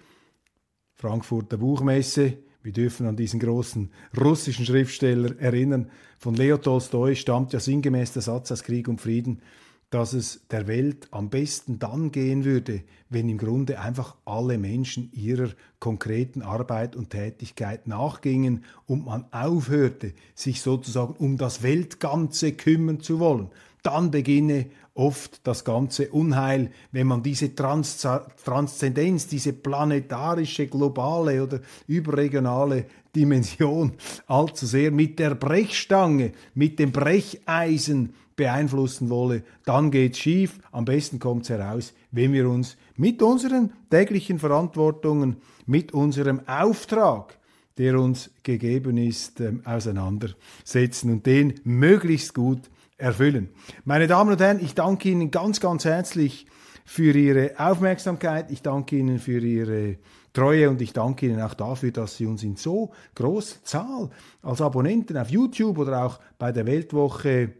Frankfurter 0.95 1.57
Buchmesse. 1.57 2.37
Wir 2.69 2.73
dürfen 2.73 3.07
an 3.07 3.15
diesen 3.15 3.39
großen 3.39 3.89
russischen 4.15 4.63
Schriftsteller 4.63 5.39
erinnern. 5.39 5.89
Von 6.19 6.35
Leo 6.35 6.55
Tolstoi 6.55 7.15
stammt 7.15 7.51
ja 7.51 7.59
sinngemäß 7.59 8.13
der 8.13 8.21
Satz 8.21 8.51
aus 8.51 8.61
Krieg 8.61 8.87
und 8.87 9.01
Frieden, 9.01 9.41
dass 9.89 10.13
es 10.13 10.41
der 10.51 10.67
Welt 10.67 11.07
am 11.09 11.31
besten 11.31 11.79
dann 11.79 12.11
gehen 12.11 12.45
würde, 12.45 12.83
wenn 13.09 13.27
im 13.27 13.39
Grunde 13.39 13.79
einfach 13.79 14.17
alle 14.23 14.59
Menschen 14.59 15.11
ihrer 15.13 15.49
konkreten 15.79 16.43
Arbeit 16.43 16.95
und 16.95 17.09
Tätigkeit 17.09 17.87
nachgingen 17.87 18.65
und 18.85 19.03
man 19.03 19.25
aufhörte, 19.31 20.13
sich 20.35 20.61
sozusagen 20.61 21.13
um 21.13 21.37
das 21.37 21.63
Weltganze 21.63 22.51
kümmern 22.51 22.99
zu 22.99 23.17
wollen. 23.17 23.49
Dann 23.83 24.11
beginne 24.11 24.67
oft 24.93 25.47
das 25.47 25.63
ganze 25.63 26.09
Unheil, 26.09 26.71
wenn 26.91 27.07
man 27.07 27.23
diese 27.23 27.55
Trans 27.55 28.05
Transzendenz, 28.43 29.27
diese 29.27 29.53
planetarische, 29.53 30.67
globale 30.67 31.41
oder 31.41 31.61
überregionale 31.87 32.85
Dimension 33.15 33.93
allzu 34.27 34.65
sehr 34.65 34.91
mit 34.91 35.17
der 35.17 35.35
Brechstange, 35.35 36.33
mit 36.53 36.79
dem 36.79 36.91
Brecheisen 36.91 38.13
beeinflussen 38.35 39.09
wolle, 39.09 39.43
dann 39.65 39.91
geht's 39.91 40.19
schief. 40.19 40.59
Am 40.71 40.85
besten 40.85 41.19
kommt's 41.19 41.49
heraus, 41.49 41.93
wenn 42.11 42.33
wir 42.33 42.49
uns 42.49 42.77
mit 42.95 43.21
unseren 43.21 43.73
täglichen 43.89 44.39
Verantwortungen, 44.39 45.37
mit 45.65 45.93
unserem 45.93 46.41
Auftrag, 46.47 47.37
der 47.77 47.99
uns 47.99 48.29
gegeben 48.43 48.97
ist, 48.97 49.39
ähm, 49.39 49.61
auseinandersetzen 49.65 51.11
und 51.11 51.25
den 51.25 51.59
möglichst 51.63 52.33
gut 52.33 52.69
erfüllen. 52.99 53.49
Meine 53.85 54.07
Damen 54.07 54.31
und 54.31 54.39
Herren, 54.39 54.59
ich 54.59 54.75
danke 54.75 55.09
Ihnen 55.09 55.31
ganz, 55.31 55.59
ganz 55.59 55.85
herzlich 55.85 56.45
für 56.85 57.17
Ihre 57.17 57.53
Aufmerksamkeit. 57.57 58.51
Ich 58.51 58.61
danke 58.61 58.97
Ihnen 58.97 59.19
für 59.19 59.39
Ihre 59.39 59.97
Treue 60.33 60.69
und 60.69 60.81
ich 60.81 60.93
danke 60.93 61.27
Ihnen 61.27 61.41
auch 61.41 61.53
dafür, 61.53 61.91
dass 61.91 62.17
Sie 62.17 62.25
uns 62.25 62.43
in 62.43 62.55
so 62.55 62.91
großer 63.15 63.63
Zahl 63.63 64.09
als 64.41 64.61
Abonnenten 64.61 65.17
auf 65.17 65.29
YouTube 65.29 65.77
oder 65.77 66.05
auch 66.05 66.19
bei 66.37 66.51
der 66.51 66.65
Weltwoche 66.65 67.53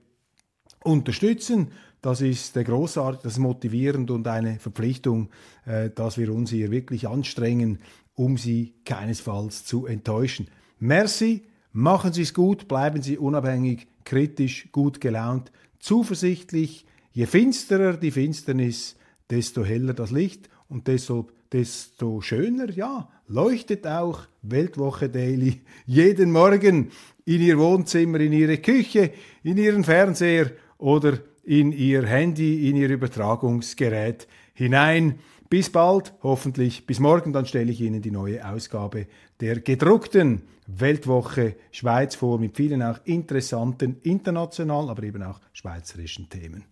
unterstützen. 0.83 1.71
Das 2.01 2.21
ist 2.21 2.53
großartig, 2.53 3.21
das 3.21 3.33
ist 3.33 3.39
motivierend 3.39 4.11
und 4.11 4.27
eine 4.27 4.59
Verpflichtung, 4.59 5.29
äh, 5.65 5.89
dass 5.89 6.17
wir 6.17 6.33
uns 6.33 6.51
hier 6.51 6.71
wirklich 6.71 7.07
anstrengen, 7.07 7.79
um 8.15 8.37
Sie 8.37 8.75
keinesfalls 8.85 9.65
zu 9.65 9.85
enttäuschen. 9.85 10.49
Merci 10.79 11.48
Machen 11.71 12.13
Sie 12.13 12.23
es 12.23 12.33
gut, 12.33 12.67
bleiben 12.67 13.01
Sie 13.01 13.17
unabhängig, 13.17 13.87
kritisch, 14.03 14.69
gut 14.71 14.99
gelaunt, 14.99 15.51
zuversichtlich. 15.79 16.85
Je 17.11 17.25
finsterer 17.25 17.97
die 17.97 18.11
Finsternis, 18.11 18.95
desto 19.29 19.63
heller 19.63 19.93
das 19.93 20.11
Licht 20.11 20.49
und 20.67 20.87
deshalb 20.87 21.31
desto 21.51 22.21
schöner, 22.21 22.69
ja, 22.71 23.09
leuchtet 23.27 23.85
auch 23.85 24.21
Weltwoche 24.41 25.09
Daily 25.09 25.61
jeden 25.85 26.31
Morgen 26.31 26.91
in 27.25 27.41
Ihr 27.41 27.57
Wohnzimmer, 27.59 28.19
in 28.19 28.33
Ihre 28.33 28.57
Küche, 28.57 29.11
in 29.43 29.57
Ihren 29.57 29.83
Fernseher 29.83 30.51
oder 30.77 31.19
in 31.43 31.71
Ihr 31.71 32.05
Handy, 32.05 32.69
in 32.69 32.75
Ihr 32.75 32.89
Übertragungsgerät 32.89 34.27
hinein. 34.53 35.19
Bis 35.49 35.71
bald, 35.71 36.13
hoffentlich 36.21 36.85
bis 36.85 36.99
morgen, 36.99 37.33
dann 37.33 37.47
stelle 37.47 37.71
ich 37.71 37.81
Ihnen 37.81 38.03
die 38.03 38.11
neue 38.11 38.47
Ausgabe 38.47 39.07
der 39.39 39.59
gedruckten 39.61 40.43
Weltwoche 40.67 41.55
Schweiz 41.71 42.13
vor 42.13 42.37
mit 42.37 42.55
vielen 42.55 42.83
auch 42.83 42.99
interessanten 43.05 43.99
internationalen, 44.03 44.89
aber 44.89 45.01
eben 45.01 45.23
auch 45.23 45.39
schweizerischen 45.53 46.29
Themen. 46.29 46.65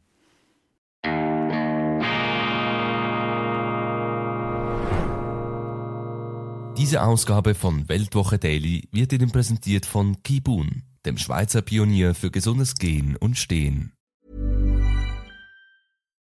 Diese 6.78 7.02
Ausgabe 7.02 7.56
von 7.56 7.90
Weltwoche 7.90 8.38
Daily 8.38 8.88
wird 8.92 9.12
Ihnen 9.12 9.32
präsentiert 9.32 9.88
von 9.88 10.22
Kibun, 10.22 10.84
dem 11.04 11.18
Schweizer 11.18 11.64
Pionier 11.64 12.14
für 12.14 12.30
gesundes 12.30 12.76
Gehen 12.76 13.16
und 13.16 13.40
Stehen. 13.40 13.94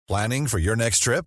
Planning 0.07 0.49
for 0.49 0.59
your 0.59 0.77
next 0.77 1.05
trip? 1.05 1.27